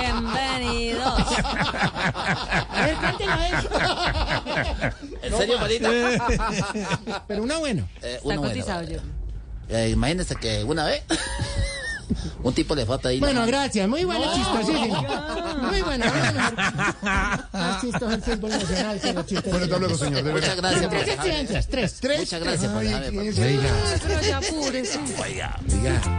Bienvenidos. 0.00 1.38
A 2.70 2.86
ver, 2.86 2.96
cántelo 2.96 3.32
ahí. 3.32 3.52
¿En 5.22 5.36
serio, 5.36 5.58
Marita? 5.58 5.90
Pero 7.28 7.42
uno 7.42 7.58
bueno. 7.60 7.88
Eh, 8.02 8.14
Está 8.14 8.28
uno 8.28 8.40
bueno. 8.40 8.42
cotizado, 8.42 8.86
Jerry. 8.86 9.02
Eh, 9.68 9.90
imagínese 9.90 10.36
que 10.36 10.64
una 10.64 10.84
vez 10.86 11.02
un 12.42 12.54
tipo 12.54 12.74
le 12.74 12.86
falta 12.86 13.08
ahí. 13.10 13.20
Bueno, 13.20 13.40
la- 13.40 13.46
gracias. 13.46 13.88
Muy 13.88 14.04
bueno, 14.04 14.24
chistosísimo. 14.34 15.06
Muy 15.62 15.82
bueno. 15.82 16.04
Más 17.52 17.80
chistoso 17.80 18.10
el 18.12 18.22
fútbol 18.22 18.50
nacional 18.50 19.00
que 19.00 19.12
los 19.12 19.26
chistes. 19.26 19.50
Bueno, 19.50 19.64
hasta 19.64 19.78
luego, 19.78 19.96
señor, 19.98 20.22
de 20.22 20.32
Muchas 20.32 20.56
gracias 20.56 20.90
Tres 20.90 21.08
estudiantes, 21.08 21.66
tres. 21.68 21.94
¿Tres? 22.00 22.18
Muchas 22.20 22.40
gracias 22.42 22.72
por 22.72 22.80
Ay, 22.80 22.88
dejarme 22.88 23.24
ya 24.28 24.38
apúrese. 24.38 24.98
Oiga, 25.22 25.56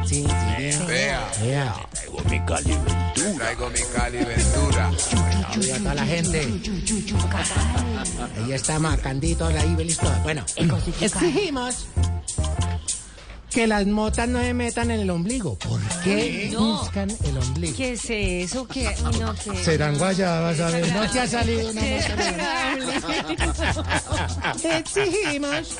sí, 0.07 0.25
sí. 0.67 0.77
Vea. 0.87 1.75
Tengo 2.03 2.21
mi 2.29 2.39
calentura. 2.45 3.13
traigo 3.37 3.69
mi 3.69 3.79
Cali 3.93 4.17
Ventura. 4.23 4.91
Saludos 4.97 5.71
a 5.73 5.77
toda 5.79 5.93
la 5.95 6.05
gente. 6.05 6.47
Ahí 8.43 8.53
está 8.53 8.79
Macandito, 8.79 9.45
ahí 9.45 9.75
todos. 9.75 10.23
Bueno, 10.23 10.43
exigimos 11.01 11.87
que 13.51 13.67
las 13.67 13.85
motas 13.85 14.27
no 14.29 14.39
se 14.39 14.53
metan 14.53 14.91
en 14.91 15.01
el 15.01 15.09
ombligo. 15.09 15.57
¿Por 15.57 15.81
qué 16.03 16.49
No. 16.53 16.77
buscan 16.79 17.09
el 17.23 17.37
ombligo? 17.37 17.75
¿Qué 17.75 17.91
es 17.93 18.05
eso? 18.09 18.65
¿Qué? 18.67 18.89
No, 19.19 19.33
¿qué? 19.35 19.55
Serán 19.63 19.97
guayabas, 19.97 20.59
a 20.59 20.69
ver, 20.71 20.91
no 20.93 21.09
te 21.11 21.19
ha 21.19 21.27
salido 21.27 21.69
una 21.69 21.81
mota. 21.81 22.75
Exigimos 24.77 25.75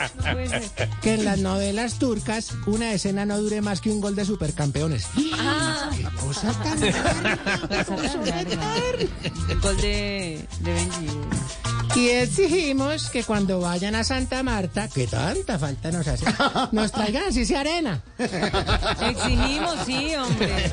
que 1.02 1.14
en 1.14 1.26
las 1.26 1.40
novelas 1.40 1.98
turcas 2.00 2.50
una 2.68 2.92
escena 2.94 3.26
no 3.26 3.40
dure 3.40 3.62
más 3.62 3.80
que 3.82 3.90
un 3.90 4.02
gol 4.02 4.16
de 4.16 4.26
supercampeones. 4.26 5.06
Ah, 5.40 5.90
¡Qué 5.96 6.04
cosa 6.18 6.52
tan. 6.64 6.84
El 6.84 6.94
gol 9.62 9.78
de, 9.78 10.46
de 10.60 10.74
Benji. 10.74 11.08
Y 11.96 12.10
exigimos 12.10 13.10
que 13.10 13.24
cuando 13.24 13.60
vayan 13.60 13.96
a 13.96 14.04
Santa 14.04 14.44
Marta, 14.44 14.88
que 14.88 15.08
tanta 15.08 15.60
falta 15.60 15.92
nos 15.92 16.08
hace, 16.08 16.26
nos 16.72 16.92
traigan 16.92 17.24
así 17.28 17.46
sea 17.46 17.62
arena. 17.62 18.02
Exigimos, 18.18 19.76
sí, 19.86 20.16
hombre. 20.16 20.72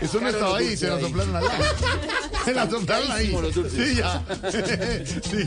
Eso 0.00 0.20
no 0.20 0.28
estaba 0.28 0.58
ahí, 0.58 0.76
se 0.76 0.88
la 0.88 1.00
soplaron 1.00 1.36
allá. 1.36 1.50
Se 2.44 2.54
la 2.54 2.70
soplaron 2.70 3.12
ahí. 3.12 3.36
Sí, 3.70 3.96
ya. 3.96 4.22
Sí. 5.04 5.46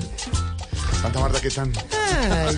Santa 1.02 1.20
Marta, 1.20 1.42
¿qué 1.42 1.50
tan? 1.50 1.74
Ay. 1.92 2.58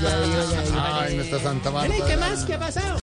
Ay, 0.77 1.15
nuestra 1.15 1.39
Santa 1.39 1.71
Marta. 1.71 1.88
Bueno, 1.88 2.05
¿y 2.05 2.10
qué 2.12 2.17
más? 2.17 2.43
¿Qué 2.43 2.53
ha 2.53 2.60
pasado? 2.60 2.93